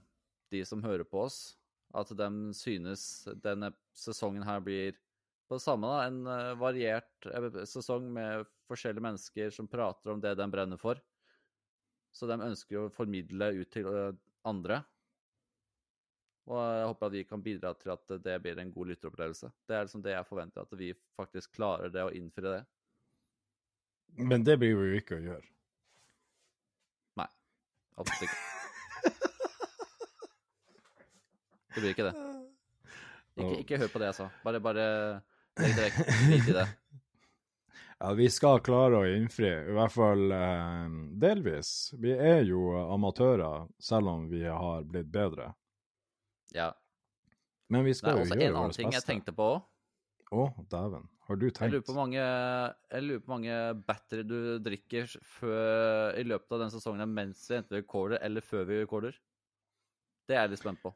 de 0.53 0.63
som 0.65 0.83
hører 0.83 1.07
på 1.07 1.25
oss. 1.27 1.39
At 1.95 2.11
de 2.13 2.29
synes 2.57 3.03
denne 3.41 3.71
sesongen 3.97 4.45
her 4.45 4.61
blir 4.65 4.97
på 5.49 5.57
det 5.57 5.63
samme, 5.63 5.89
da, 5.89 6.05
en 6.05 6.19
eh, 6.29 6.57
variert 6.59 7.29
eh, 7.29 7.61
sesong 7.69 8.09
med 8.13 8.47
forskjellige 8.69 9.05
mennesker 9.05 9.53
som 9.55 9.69
prater 9.69 10.13
om 10.13 10.21
det 10.21 10.35
de 10.37 10.49
brenner 10.51 10.81
for. 10.81 11.01
Så 12.13 12.29
de 12.29 12.39
ønsker 12.41 12.83
å 12.83 12.93
formidle 12.93 13.51
ut 13.61 13.71
til 13.73 13.89
andre. 14.47 14.81
Og 16.49 16.57
jeg 16.57 16.85
håper 16.89 17.05
at 17.05 17.13
vi 17.13 17.23
kan 17.29 17.41
bidra 17.45 17.71
til 17.77 17.93
at 17.93 18.13
det 18.25 18.35
blir 18.41 18.57
en 18.57 18.71
god 18.73 18.89
lytteropplevelse. 18.89 19.51
Det 19.69 19.75
er 19.77 19.85
liksom 19.85 20.01
det 20.05 20.15
jeg 20.15 20.25
forventer, 20.25 20.65
at 20.65 20.79
vi 20.79 20.89
faktisk 21.19 21.53
klarer 21.53 21.93
det 21.93 22.05
og 22.07 22.15
innfri 22.17 22.47
det. 22.47 22.63
Men 24.17 24.43
det 24.43 24.57
blir 24.57 24.73
vi 24.79 24.87
jo 24.89 25.01
ikke 25.03 25.19
å 25.19 25.25
gjøre. 25.27 25.45
Nei. 27.21 27.27
Absolutt 28.01 28.25
ikke. 28.25 28.45
Det 31.69 31.83
blir 31.83 31.93
ikke 31.93 32.07
det. 32.09 32.15
Ikke, 33.39 33.57
ikke 33.61 33.77
hør 33.83 33.91
på 33.93 34.01
det 34.01 34.09
jeg 34.09 34.17
sa. 34.17 34.25
Bare, 34.43 34.59
bare 34.63 34.87
legg 35.61 35.77
det 35.77 35.85
vekk. 35.85 35.99
Drit 36.25 36.49
i 36.49 36.57
det. 36.57 36.67
Ja, 37.99 38.13
vi 38.15 38.29
skal 38.31 38.61
klare 38.63 39.01
å 39.01 39.07
innfri, 39.11 39.49
i 39.51 39.73
hvert 39.75 39.91
fall 39.91 40.31
eh, 40.31 40.91
delvis. 41.19 41.91
Vi 41.99 42.13
er 42.15 42.45
jo 42.47 42.69
amatører, 42.79 43.65
selv 43.75 44.07
om 44.07 44.21
vi 44.31 44.45
har 44.47 44.85
blitt 44.87 45.09
bedre. 45.11 45.49
Ja. 46.55 46.71
Men 47.69 47.85
vi 47.85 47.93
skal 47.93 48.17
jo 48.17 48.23
gjøre 48.23 48.29
Det 48.29 48.33
skal 48.33 48.41
er 48.41 48.49
også 48.49 48.55
en 48.55 48.61
annen 48.63 48.77
ting 48.77 48.95
jeg 48.95 49.05
tenkte 49.05 49.35
på 49.37 49.49
òg. 49.55 49.65
Å, 50.29 50.45
dæven. 50.69 51.07
Har 51.29 51.37
du 51.37 51.45
Jeg 51.47 51.53
tenkt? 51.57 51.73
lurer 51.73 51.85
på 51.85 51.93
mange, 51.97 52.21
jeg 52.21 53.05
lurer 53.05 53.21
på 53.25 53.31
mange 53.33 53.57
battery 53.85 54.23
du 54.25 54.37
drikker 54.65 55.09
før, 55.25 56.15
i 56.17 56.23
løpet 56.25 56.53
av 56.57 56.63
den 56.63 56.71
sesongen 56.73 57.13
mens 57.13 57.43
vi 57.49 57.57
enten 57.59 57.77
recorder 57.77 58.21
eller 58.25 58.41
før 58.45 58.65
vi 58.69 58.79
recorder. 58.81 59.17
Det 60.29 60.37
er 60.37 60.43
jeg 60.45 60.53
litt 60.55 60.61
spent 60.63 60.81
på. 60.81 60.93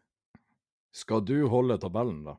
Skal 0.93 1.21
du 1.25 1.35
holde 1.49 1.77
tabellen, 1.81 2.23
da? 2.25 2.35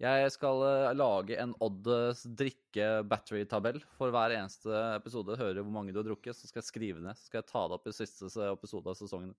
Jeg 0.00 0.30
skal 0.32 0.62
eh, 0.64 0.94
lage 0.96 1.36
en 1.42 1.50
Odds 1.60 2.22
drikke-battery-tabell 2.40 3.82
for 3.98 4.10
hver 4.14 4.32
eneste 4.38 4.72
episode. 4.96 5.36
Høre 5.36 5.60
hvor 5.60 5.74
mange 5.74 5.92
du 5.92 5.98
har 6.00 6.06
drukket, 6.08 6.34
så 6.38 6.48
skal 6.48 6.62
jeg 6.62 6.70
skrive 6.70 7.02
ned. 7.04 7.18
Så 7.20 7.28
skal 7.28 7.42
jeg 7.42 7.50
ta 7.50 7.66
det 7.68 7.76
opp 7.76 7.90
i 7.90 7.92
siste 7.92 8.30
episode 8.48 8.88
av 8.88 8.96
sesongen. 8.96 9.34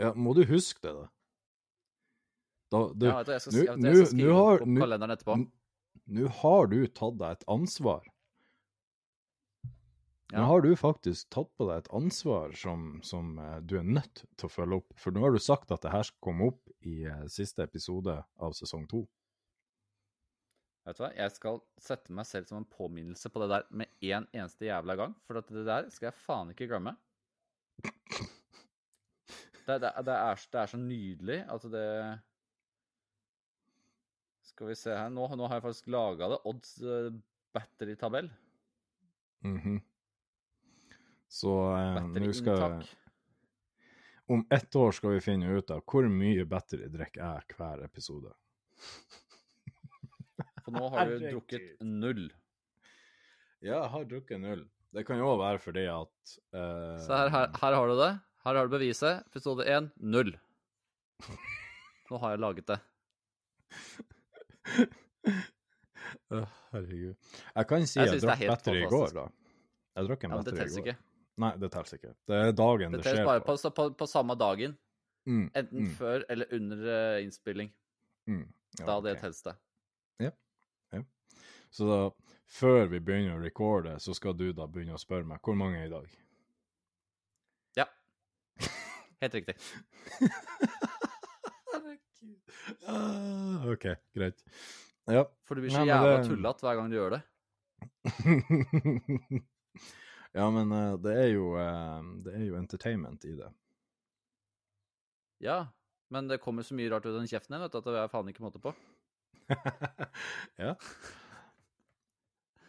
Ja, 0.00 0.10
må 0.18 0.32
du 0.34 0.42
huske 0.48 0.80
det, 0.82 0.92
da? 0.96 1.04
da 2.74 2.80
du, 2.94 3.06
ja, 3.06 3.20
jeg 3.22 3.40
skal, 3.44 3.54
jeg, 3.60 3.66
jeg 3.84 3.94
skal 4.00 4.10
skrive 4.10 4.34
har- 4.40 4.64
på 4.64 4.80
kalenderen 4.82 5.14
etterpå. 5.14 5.36
Nå 6.14 6.28
har 6.42 6.66
du 6.72 6.78
tatt 6.90 7.18
deg 7.20 7.36
et 7.38 7.44
ansvar. 7.54 8.08
Nå 10.34 10.42
har 10.48 10.64
du 10.64 10.72
faktisk 10.76 11.28
tatt 11.30 11.50
på 11.54 11.66
deg 11.68 11.84
et 11.84 11.90
ansvar 11.94 12.54
som, 12.58 12.86
som 13.06 13.36
eh, 13.38 13.58
du 13.62 13.76
er 13.78 13.86
nødt 13.86 14.24
til 14.34 14.48
å 14.48 14.50
følge 14.50 14.80
opp. 14.80 14.94
For 14.98 15.14
nå 15.14 15.22
har 15.22 15.36
du 15.36 15.38
sagt 15.38 15.70
at 15.70 15.84
det 15.84 15.92
her 15.94 16.02
skal 16.08 16.24
komme 16.26 16.48
opp 16.50 16.72
i 16.82 17.04
eh, 17.06 17.26
siste 17.30 17.62
episode 17.62 18.16
av 18.42 18.56
sesong 18.58 18.88
to. 18.90 19.04
Vet 20.88 20.98
du 20.98 21.04
hva? 21.04 21.12
Jeg 21.16 21.32
skal 21.36 21.60
sette 21.80 22.12
meg 22.12 22.26
selv 22.28 22.50
som 22.50 22.58
en 22.60 22.66
påminnelse 22.68 23.30
på 23.32 23.44
det 23.44 23.50
der 23.54 23.68
med 23.70 23.92
en 24.10 24.26
eneste 24.34 24.66
jævla 24.66 24.98
gang. 24.98 25.14
For 25.28 25.38
det 25.38 25.64
der 25.68 25.86
skal 25.94 26.10
jeg 26.10 26.18
faen 26.26 26.50
ikke 26.56 26.68
glemme. 26.72 26.96
Det, 29.64 29.78
det, 29.80 29.90
det, 30.04 30.14
er, 30.14 30.40
det 30.52 30.60
er 30.60 30.70
så 30.70 30.78
nydelig 30.80 31.38
at 31.48 31.62
det 31.72 31.88
Skal 34.44 34.68
vi 34.68 34.76
se 34.76 34.92
her. 34.92 35.08
Nå, 35.12 35.24
nå 35.38 35.48
har 35.48 35.58
jeg 35.58 35.64
faktisk 35.64 35.88
laga 35.94 36.28
det. 36.34 36.40
Odds 36.50 36.74
uh, 36.84 37.08
battery-tabell. 37.56 38.28
Mhm. 39.44 39.80
Så 41.34 41.50
eh, 41.74 41.96
nå 42.06 42.32
skal. 42.36 42.84
Om 44.30 44.44
ett 44.50 44.76
år 44.76 44.92
skal 44.92 45.16
vi 45.16 45.24
finne 45.24 45.56
ut 45.56 45.70
av 45.74 45.82
hvor 45.90 46.06
mye 46.08 46.44
battery 46.48 46.86
drikker 46.92 47.24
jeg 47.24 47.56
hver 47.58 47.82
episode. 47.84 48.30
For 50.64 50.76
nå 50.76 50.86
har 50.94 51.10
du 51.10 51.24
drukket 51.32 51.82
null. 51.82 52.28
Ja, 53.64 53.80
jeg 53.82 53.90
har 53.96 54.06
drukket 54.08 54.40
null. 54.40 54.64
Det 54.94 55.02
kan 55.08 55.18
jo 55.18 55.26
også 55.32 55.42
være 55.42 55.60
fordi 55.64 55.84
at 55.90 56.36
eh, 56.54 56.96
Så 57.02 57.18
her, 57.18 57.32
her, 57.34 57.50
her 57.60 57.76
har 57.80 57.90
du 57.90 57.96
det. 57.98 58.12
Her 58.44 58.54
har 58.58 58.66
du 58.68 58.72
beviset. 58.74 59.22
Episode 59.30 59.64
1 59.64 59.90
null. 59.96 60.34
Nå 62.10 62.18
har 62.20 62.34
jeg 62.34 62.40
laget 62.42 62.66
det. 62.68 62.78
Herregud. 66.30 67.14
Jeg 67.54 67.66
kan 67.70 67.86
si 67.86 67.98
Jeg 68.00 68.06
jeg, 68.08 68.20
det 68.20 68.22
drakk 68.26 68.44
battery 68.50 68.82
i 68.84 68.88
går, 68.90 69.12
da. 69.16 69.24
Jeg 69.96 70.08
drakk 70.08 70.24
en 70.26 70.30
Ja, 70.30 70.36
men 70.36 70.44
det 70.44 70.54
battery 70.54 70.68
Det 70.68 70.72
i 70.72 70.80
går. 70.80 70.86
ikke. 70.88 70.96
Nei, 71.44 71.50
det 71.58 71.70
teller 71.74 71.98
ikke. 71.98 72.12
Det 72.30 72.36
er 72.40 72.52
dagen 72.52 72.92
Det 72.92 73.00
det, 73.02 73.12
skjer 73.14 73.24
bare 73.26 73.40
på. 73.42 73.56
på, 73.62 73.70
på, 73.78 73.86
på 74.02 74.06
samme 74.06 74.36
dagen. 74.38 74.76
Mm, 75.26 75.46
Enten 75.56 75.86
mm, 75.86 75.94
før 75.98 76.24
eller 76.28 76.46
under 76.52 76.84
eh, 77.16 77.22
innspilling. 77.24 77.72
mm. 78.28 78.44
Ja, 78.78 78.86
Da 78.86 79.00
det 79.00 79.12
jeg 79.14 79.20
telles 79.22 79.42
det. 79.46 79.54
Ja. 80.20 80.30
Så 81.74 81.86
da, 81.88 81.98
før 82.46 82.86
vi 82.90 83.00
begynner 83.00 83.36
å 83.38 83.42
recorde, 83.42 83.96
så 84.00 84.14
skal 84.14 84.34
du 84.38 84.52
da 84.52 84.66
begynne 84.70 84.94
å 84.94 85.00
spørre 85.00 85.24
meg 85.26 85.40
hvor 85.42 85.54
mange 85.58 85.78
er 85.80 85.86
i 85.86 85.90
dag? 85.90 86.06
Ja. 87.76 87.86
Helt 89.24 89.34
riktig. 89.40 89.56
Ah, 92.88 93.64
OK, 93.68 93.84
greit. 94.16 94.40
Ja. 95.10 95.24
For 95.44 95.56
du 95.58 95.60
blir 95.64 95.72
så 95.72 95.82
Nei, 95.82 95.88
jævla 95.90 96.12
det- 96.16 96.28
tullete 96.30 96.64
hver 96.64 96.76
gang 96.78 96.88
du 96.90 96.96
gjør 96.96 97.10
det. 97.14 97.20
ja, 100.38 100.46
men 100.54 100.72
uh, 100.72 100.94
det 101.04 101.12
er 101.24 101.28
jo 101.34 101.50
uh, 101.58 102.00
Det 102.24 102.32
er 102.38 102.44
jo 102.46 102.56
entertainment 102.56 103.24
i 103.28 103.34
det. 103.36 103.50
Ja, 105.44 105.58
men 106.14 106.28
det 106.30 106.40
kommer 106.40 106.64
så 106.64 106.76
mye 106.78 106.88
rart 106.92 107.04
ut 107.04 107.12
av 107.12 107.18
den 107.20 107.28
kjeften 107.28 107.52
din, 107.56 107.62
vet 107.66 107.72
du, 107.74 107.78
at 107.82 107.88
det 107.90 107.98
er 108.00 108.12
faen 108.12 108.30
ikke 108.32 108.44
måte 108.46 108.62
på. 108.64 108.72
ja. 110.64 110.72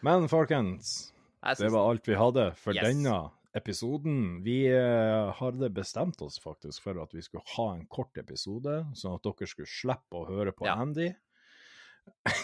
Men 0.03 0.27
folkens, 0.31 1.13
Jeg 1.45 1.61
det 1.63 1.71
var 1.71 1.87
alt 1.93 2.07
vi 2.09 2.19
hadde 2.19 2.49
for 2.59 2.75
Yes. 2.75 2.83
denne 2.89 3.15
episoden. 3.55 4.43
Vi 4.45 4.57
eh, 4.69 5.31
hadde 5.39 5.69
bestemt 5.73 6.21
oss 6.25 6.37
faktisk 6.43 6.83
for 6.85 6.99
at 7.03 7.15
vi 7.15 7.23
skulle 7.25 7.45
ha 7.55 7.67
en 7.75 7.85
kort 7.91 8.17
episode, 8.21 8.81
sånn 8.97 9.17
at 9.17 9.25
dere 9.25 9.49
skulle 9.49 9.71
slippe 9.71 10.19
å 10.21 10.27
høre 10.29 10.53
på 10.55 10.67
Ja. 10.67 10.77
Andy. 10.83 11.11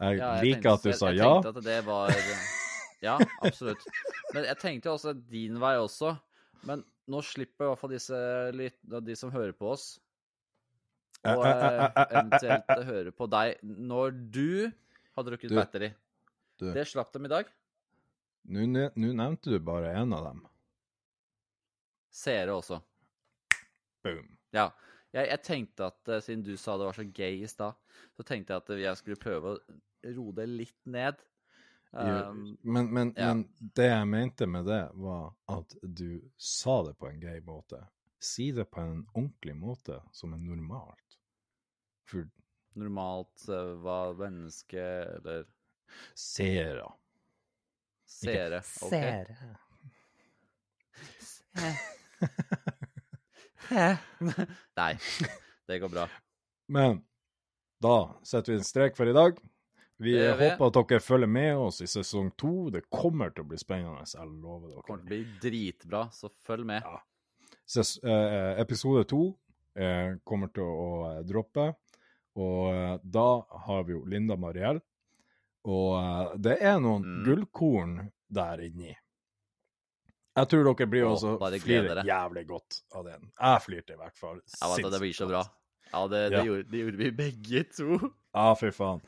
jeg 0.00 0.20
ja, 0.20 0.30
liker 0.40 0.76
at 0.76 0.86
du 0.86 0.92
sa 0.92 0.98
sa 1.02 1.10
jeg 1.12 1.20
ja. 1.20 1.32
tenkte 1.36 1.52
at 1.58 1.64
det 1.66 1.80
var 1.88 2.14
Ja, 3.04 3.16
absolutt. 3.44 3.84
Men 4.34 4.46
jeg 4.48 4.60
tenkte 4.60 4.92
også 4.92 5.14
din 5.16 5.58
vei 5.60 5.74
også. 5.80 6.14
Men 6.68 6.84
nå 7.10 7.22
slipper 7.24 7.66
i 7.66 7.72
hvert 7.72 7.80
fall 7.80 7.92
disse 7.96 8.16
de 9.08 9.16
som 9.16 9.32
hører 9.32 9.56
på 9.56 9.72
oss, 9.72 9.94
Eh, 11.20 11.36
og 11.36 11.44
eh, 11.44 11.52
eh, 11.52 11.64
eh, 11.68 11.74
eh, 11.76 11.84
eh, 11.84 12.02
eh, 12.02 12.18
eventuelt 12.20 12.70
hører 12.70 12.86
høre 12.90 13.12
på 13.12 13.26
deg 13.28 13.58
når 13.90 14.14
du 14.32 14.52
har 15.16 15.26
drukket 15.26 15.52
Du, 15.52 15.56
batteri. 15.58 15.90
du. 16.60 16.70
Det 16.72 16.86
slapp 16.88 17.12
dem 17.12 17.28
i 17.28 17.32
dag. 17.32 17.50
Nå 18.48 18.66
nevnte 18.66 19.50
du 19.50 19.58
bare 19.62 19.92
en 20.00 20.14
av 20.16 20.24
dem. 20.30 20.44
Seere 22.10 22.54
også. 22.56 22.80
Boom. 24.04 24.30
Ja. 24.54 24.70
Jeg, 25.10 25.26
jeg 25.26 25.42
tenkte 25.42 25.88
at 25.90 26.10
eh, 26.10 26.22
siden 26.22 26.44
du 26.46 26.52
sa 26.58 26.76
det 26.78 26.86
var 26.86 26.96
så 26.96 27.04
gøy 27.06 27.42
i 27.42 27.50
stad, 27.50 27.78
så 28.14 28.26
tenkte 28.26 28.54
jeg 28.54 28.62
at 28.62 28.82
jeg 28.84 28.98
skulle 29.00 29.20
prøve 29.20 29.54
å 29.54 30.12
roe 30.14 30.34
det 30.38 30.46
litt 30.50 30.78
ned. 30.86 31.18
Um, 31.90 32.52
men, 32.62 32.92
men, 32.94 33.10
ja. 33.16 33.32
men 33.32 33.42
det 33.74 33.88
jeg 33.88 34.06
mente 34.06 34.46
med 34.46 34.68
det, 34.70 34.84
var 35.02 35.32
at 35.50 35.74
du 35.82 36.20
sa 36.38 36.80
det 36.86 36.94
på 37.00 37.10
en 37.10 37.18
gøy 37.22 37.40
måte. 37.46 37.82
Si 38.22 38.50
det 38.54 38.68
på 38.70 38.84
en 38.84 39.02
ordentlig 39.16 39.56
måte, 39.58 39.98
som 40.14 40.36
er 40.36 40.44
normalt. 40.44 41.18
For 42.10 42.28
normalt 42.78 43.48
hva 43.48 43.64
var 43.82 44.18
menneske 44.20 44.86
eller 45.16 45.48
seere 46.14 46.86
seere. 48.10 48.62
ok? 48.82 48.94
Nei, 54.76 54.92
det 55.68 55.78
går 55.82 55.88
bra. 55.92 56.08
Men 56.70 57.00
da 57.82 57.96
setter 58.26 58.52
vi 58.52 58.58
en 58.60 58.66
strek 58.66 58.96
for 58.98 59.08
i 59.10 59.14
dag. 59.16 59.38
Vi 60.00 60.14
Det 60.16 60.30
håper 60.32 60.66
at 60.66 60.88
dere 60.88 61.00
følger 61.04 61.28
med 61.28 61.56
oss 61.60 61.80
i 61.84 61.88
sesong 61.90 62.30
to. 62.40 62.70
Det 62.72 62.86
kommer 62.88 63.32
til 63.34 63.44
å 63.44 63.50
bli 63.50 63.58
spennende, 63.60 64.06
jeg 64.08 64.28
lover 64.40 64.68
Det 64.72 64.84
kommer 64.86 65.02
dere. 65.04 65.04
til 65.04 65.04
å 65.04 65.10
bli 65.10 65.22
dritbra, 65.44 66.02
så 66.12 66.30
følg 66.46 66.64
med. 66.72 66.82
Ja. 66.86 67.00
Ses, 67.68 67.98
eh, 68.02 68.60
episode 68.62 69.04
to 69.10 69.20
eh, 69.76 70.16
kommer 70.24 70.48
til 70.54 70.64
å 70.64 70.88
eh, 71.10 71.20
droppe, 71.28 71.66
og 72.40 72.72
eh, 72.72 72.96
da 73.04 73.26
har 73.66 73.84
vi 73.84 73.92
jo 73.92 74.04
Linda 74.08 74.36
Mariell. 74.40 74.80
Og 75.68 75.96
eh, 76.00 76.36
det 76.40 76.56
er 76.62 76.78
noen 76.80 77.02
Mm. 77.04 77.24
gullkorn 77.26 78.10
der 78.32 78.60
inni. 78.64 78.94
Jeg 80.36 80.48
tror 80.48 80.64
dere 80.64 80.86
blir 80.88 81.04
også 81.04 81.34
bare 81.40 81.58
gled 81.58 81.62
flire 81.84 81.94
dere. 81.94 82.04
jævlig 82.06 82.46
godt 82.46 82.82
av 82.94 83.04
den. 83.04 83.32
Jeg 83.40 83.62
flirte 83.62 83.92
i 83.92 83.96
hvert 83.98 84.16
fall. 84.16 84.40
Jeg 84.46 84.70
vet 84.76 84.86
at 84.86 84.92
det 84.92 85.00
blir 85.00 85.12
så 85.18 85.26
bra. 85.28 85.42
Ja, 85.92 86.06
det, 86.06 86.20
det, 86.30 86.38
Ja. 86.38 86.44
Gjorde, 86.44 86.70
det 86.70 86.78
gjorde 86.84 86.96
vi 86.96 87.10
begge 87.10 87.64
to. 87.76 87.98
Ja, 88.34 88.54
fy 88.54 88.70
faen. 88.70 89.00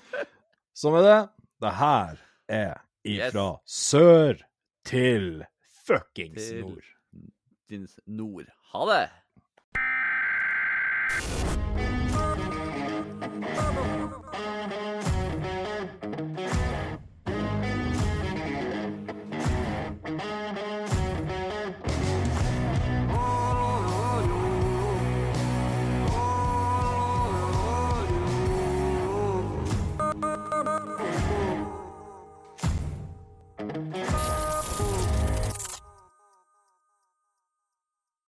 Så 0.74 0.90
med 0.90 1.04
det, 1.04 1.28
det 1.62 1.72
her 1.78 2.16
er 2.48 2.80
Yes. 3.06 3.34
sør 3.66 4.42
til 4.84 5.44
fuckings 5.86 6.48
Til- 6.48 6.60
nord. 6.60 6.82
Din 7.70 7.88
nord. 8.06 8.46
Ha 8.72 8.84
det! 8.90 9.08
Vamos, 13.32 14.71